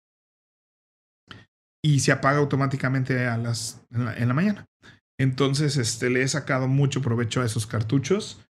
[1.84, 4.66] y se apaga automáticamente a las, en, la, en la mañana.
[5.20, 8.46] Entonces este, le he sacado mucho provecho a esos cartuchos.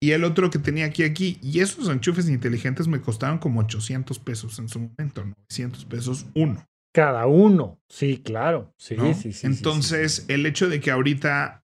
[0.00, 4.20] Y el otro que tenía aquí, aquí, y esos enchufes inteligentes me costaron como 800
[4.20, 6.67] pesos en su momento, 900 pesos uno.
[6.94, 7.80] Cada uno.
[7.88, 8.74] Sí, claro.
[8.78, 9.14] Sí, ¿no?
[9.14, 9.46] sí, sí.
[9.46, 10.32] Entonces, sí, sí.
[10.32, 11.64] el hecho de que ahorita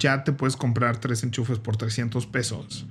[0.00, 2.86] ya te puedes comprar tres enchufes por 300 pesos,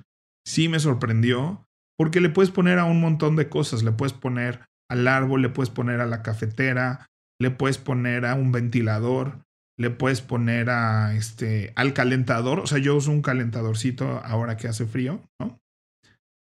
[0.45, 3.83] sí me sorprendió, porque le puedes poner a un montón de cosas.
[3.83, 7.07] Le puedes poner al árbol, le puedes poner a la cafetera,
[7.39, 9.43] le puedes poner a un ventilador,
[9.77, 12.59] le puedes poner a este al calentador.
[12.59, 15.59] O sea, yo uso un calentadorcito ahora que hace frío, ¿no?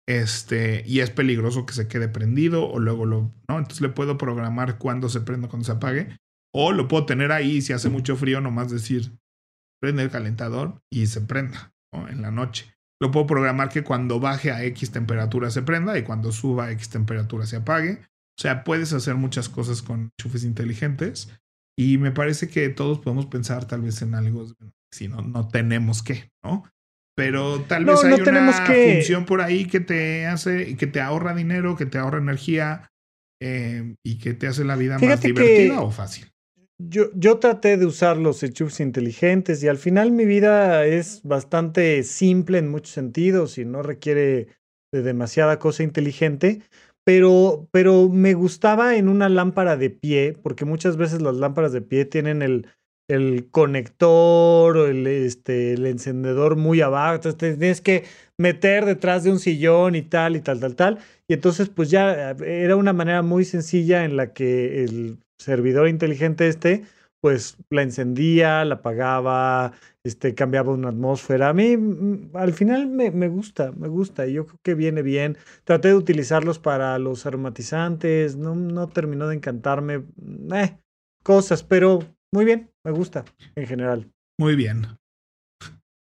[0.07, 3.57] Este, y es peligroso que se quede prendido o luego lo, ¿no?
[3.57, 6.17] Entonces le puedo programar cuándo se prende, cuándo se apague.
[6.53, 9.17] O lo puedo tener ahí si hace mucho frío, nomás decir,
[9.81, 12.07] prende el calentador y se prenda ¿no?
[12.07, 12.73] en la noche.
[13.01, 16.71] Lo puedo programar que cuando baje a X temperatura se prenda y cuando suba a
[16.71, 18.01] X temperatura se apague.
[18.37, 21.29] O sea, puedes hacer muchas cosas con enchufes inteligentes
[21.77, 24.45] y me parece que todos podemos pensar tal vez en algo,
[24.91, 26.63] si no, no tenemos que, ¿no?
[27.15, 30.75] Pero tal No, vez no hay tenemos una que- función por ahí que te hace,
[30.77, 32.89] que te ahorra dinero, que te ahorra energía
[33.41, 36.27] eh, y que te hace la vida más Fíjate divertida o fácil.
[36.79, 42.01] Yo, yo traté de usar los enchufes inteligentes y al final mi vida es bastante
[42.03, 44.47] simple en muchos sentidos y no requiere
[44.91, 46.61] de demasiada cosa inteligente,
[47.05, 51.81] pero, pero me gustaba en una lámpara de pie, porque muchas veces las lámparas de
[51.81, 52.67] pie tienen el,
[53.13, 57.15] el conector o el, este, el encendedor muy abajo.
[57.15, 58.03] Entonces tienes que
[58.37, 60.99] meter detrás de un sillón y tal y tal, tal, tal.
[61.27, 65.87] Y entonces pues ya eh, era una manera muy sencilla en la que el servidor
[65.87, 66.83] inteligente este
[67.21, 69.73] pues la encendía, la apagaba,
[70.03, 71.49] este, cambiaba una atmósfera.
[71.49, 75.03] A mí mm, al final me, me, gusta, me gusta y yo creo que viene
[75.03, 75.37] bien.
[75.63, 80.03] Traté de utilizarlos para los aromatizantes, no, no terminó de encantarme,
[80.55, 80.77] eh,
[81.23, 81.99] cosas, pero
[82.33, 83.25] muy bien, me gusta
[83.55, 84.11] en general.
[84.39, 84.87] Muy bien.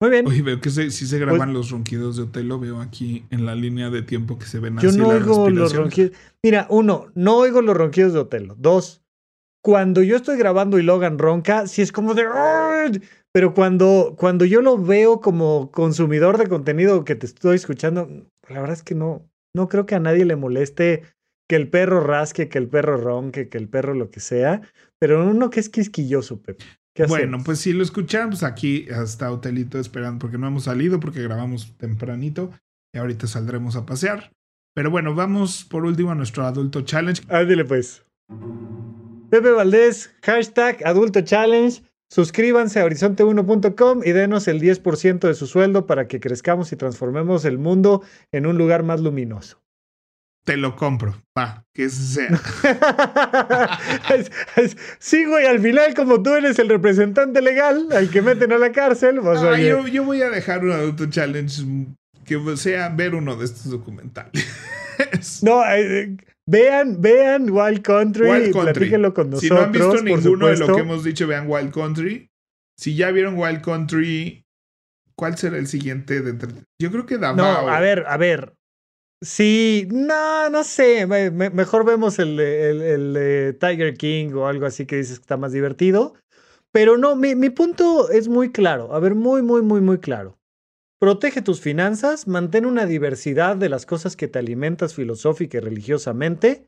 [0.01, 0.27] Muy bien.
[0.27, 3.55] Oye, veo que si se graban pues los ronquidos de Otelo, veo aquí en la
[3.55, 6.11] línea de tiempo que se ven Yo no oigo los ronquidos.
[6.43, 8.55] Mira, uno, no oigo los ronquidos de Otelo.
[8.57, 9.01] Dos,
[9.63, 12.25] cuando yo estoy grabando y Logan ronca, sí es como de...
[13.31, 18.07] Pero cuando, cuando yo lo veo como consumidor de contenido que te estoy escuchando,
[18.47, 21.03] la verdad es que no, no creo que a nadie le moleste
[21.49, 24.61] que el perro rasque, que el perro ronque, que el perro lo que sea,
[25.05, 26.65] pero uno que es quisquilloso, Pepe.
[27.07, 31.77] Bueno, pues si lo escuchamos aquí hasta hotelito esperando porque no hemos salido porque grabamos
[31.77, 32.49] tempranito
[32.91, 34.31] y ahorita saldremos a pasear.
[34.73, 37.21] Pero bueno, vamos por último a nuestro adulto challenge.
[37.29, 38.03] Ándale pues.
[39.29, 41.83] Pepe Valdés, hashtag adulto challenge.
[42.09, 47.45] Suscríbanse a horizonte1.com y denos el 10% de su sueldo para que crezcamos y transformemos
[47.45, 48.01] el mundo
[48.31, 49.61] en un lugar más luminoso.
[50.45, 52.29] Te lo compro, va, que sea.
[54.99, 58.71] sí, güey, al final, como tú eres el representante legal al que meten a la
[58.71, 61.63] cárcel, pues ah, yo, yo, voy a dejar un adulto challenge
[62.25, 64.47] que sea ver uno de estos documentales.
[65.41, 66.15] no, eh,
[66.47, 68.29] Vean, vean Wild Country.
[68.29, 68.91] Wild Country.
[69.13, 69.41] con nosotros.
[69.41, 72.29] Si no han visto ninguno de lo que hemos dicho, vean Wild Country.
[72.77, 74.45] Si ya vieron Wild Country,
[75.15, 76.21] ¿cuál será el siguiente?
[76.21, 76.35] De...
[76.79, 77.63] Yo creo que Davao.
[77.63, 78.54] No, a ver, a ver.
[79.25, 81.07] Sí, no, no sé.
[81.07, 86.13] mejor vemos el, el, Tiger King o algo así que dices que está más divertido.
[86.71, 88.93] Pero no, mi, mi punto es muy claro.
[88.93, 90.37] A ver, muy, muy, muy, muy claro.
[90.99, 96.67] Protege tus finanzas, mantén una diversidad de las cosas que te alimentas filosófica y religiosamente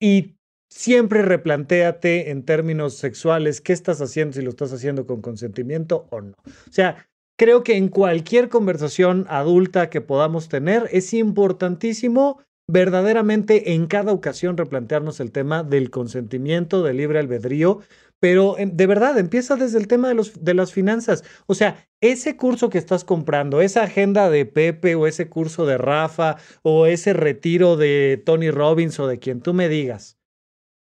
[0.00, 0.36] y
[0.70, 6.20] siempre replantéate en términos sexuales qué estás haciendo, si lo estás haciendo con consentimiento o
[6.20, 6.34] no.
[6.46, 7.09] O sea,
[7.40, 14.58] creo que en cualquier conversación adulta que podamos tener es importantísimo verdaderamente en cada ocasión
[14.58, 17.80] replantearnos el tema del consentimiento, del libre albedrío,
[18.20, 21.24] pero em, de verdad empieza desde el tema de, los, de las finanzas.
[21.46, 25.78] O sea, ese curso que estás comprando, esa agenda de Pepe o ese curso de
[25.78, 30.18] Rafa o ese retiro de Tony Robbins o de quien tú me digas.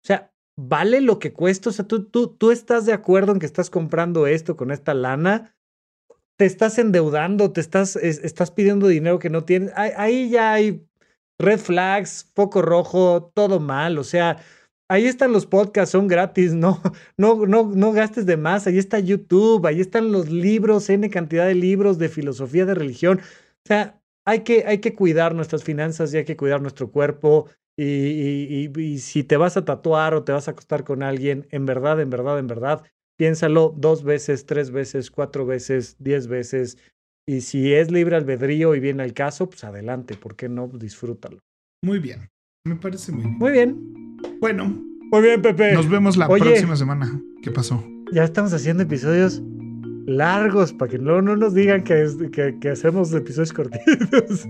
[0.04, 1.70] O sea, ¿vale lo que cuesta?
[1.70, 4.94] O sea, tú, tú, tú estás de acuerdo en que estás comprando esto con esta
[4.94, 5.56] lana.
[6.42, 9.72] Te estás endeudando, te estás, estás pidiendo dinero que no tienes.
[9.76, 10.88] Ahí ya hay
[11.38, 14.00] red flags, foco rojo, todo mal.
[14.00, 14.40] O sea,
[14.90, 16.82] Ahí están los podcasts, son gratis, no,
[17.16, 18.66] no, no, no gastes de más.
[18.66, 23.20] Ahí está YouTube, ahí están los libros, N cantidad de libros de filosofía de religión.
[23.20, 27.50] O sea, hay que, hay que cuidar nuestras finanzas y hay que cuidar nuestro cuerpo.
[27.78, 32.02] Y, si te vas a tatuar o te vas a acostar con alguien, en verdad,
[32.02, 32.84] en verdad, en verdad,
[33.22, 36.80] piénsalo dos veces, tres veces, cuatro veces, diez veces.
[37.28, 40.68] Y si es libre albedrío y viene al caso, pues adelante, ¿por qué no?
[40.68, 41.38] Disfrútalo.
[41.84, 42.32] Muy bien,
[42.66, 43.38] me parece muy bien.
[43.38, 44.18] Muy bien.
[44.40, 44.84] Bueno.
[45.12, 45.74] Muy bien, Pepe.
[45.74, 47.22] Nos vemos la próxima semana.
[47.44, 47.86] ¿Qué pasó?
[48.12, 49.40] Ya estamos haciendo episodios
[50.08, 52.08] largos para que no, no nos digan que,
[52.60, 54.48] que, hacemos episodios cortitos.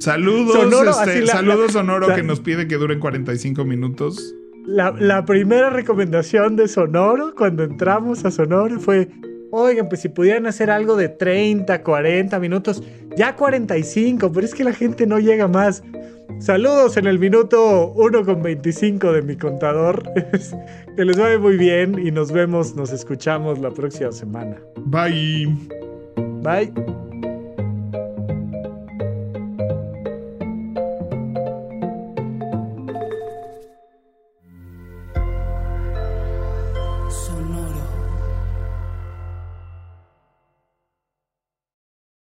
[0.00, 4.34] Saludos, Sonoro, este, saludos Sonoro que nos pide que duren 45 minutos.
[4.66, 9.08] La, la, primera recomendación de Sonoro cuando entramos a Sonoro fue,
[9.50, 12.82] oigan, pues si pudieran hacer algo de 30, 40 minutos,
[13.16, 15.82] ya 45, pero es que la gente no llega más.
[16.38, 20.02] Saludos en el minuto 1 con 25 de mi contador.
[20.96, 24.56] que les vaya muy bien y nos vemos, nos escuchamos la próxima semana.
[24.86, 25.46] Bye.
[26.42, 26.72] Bye.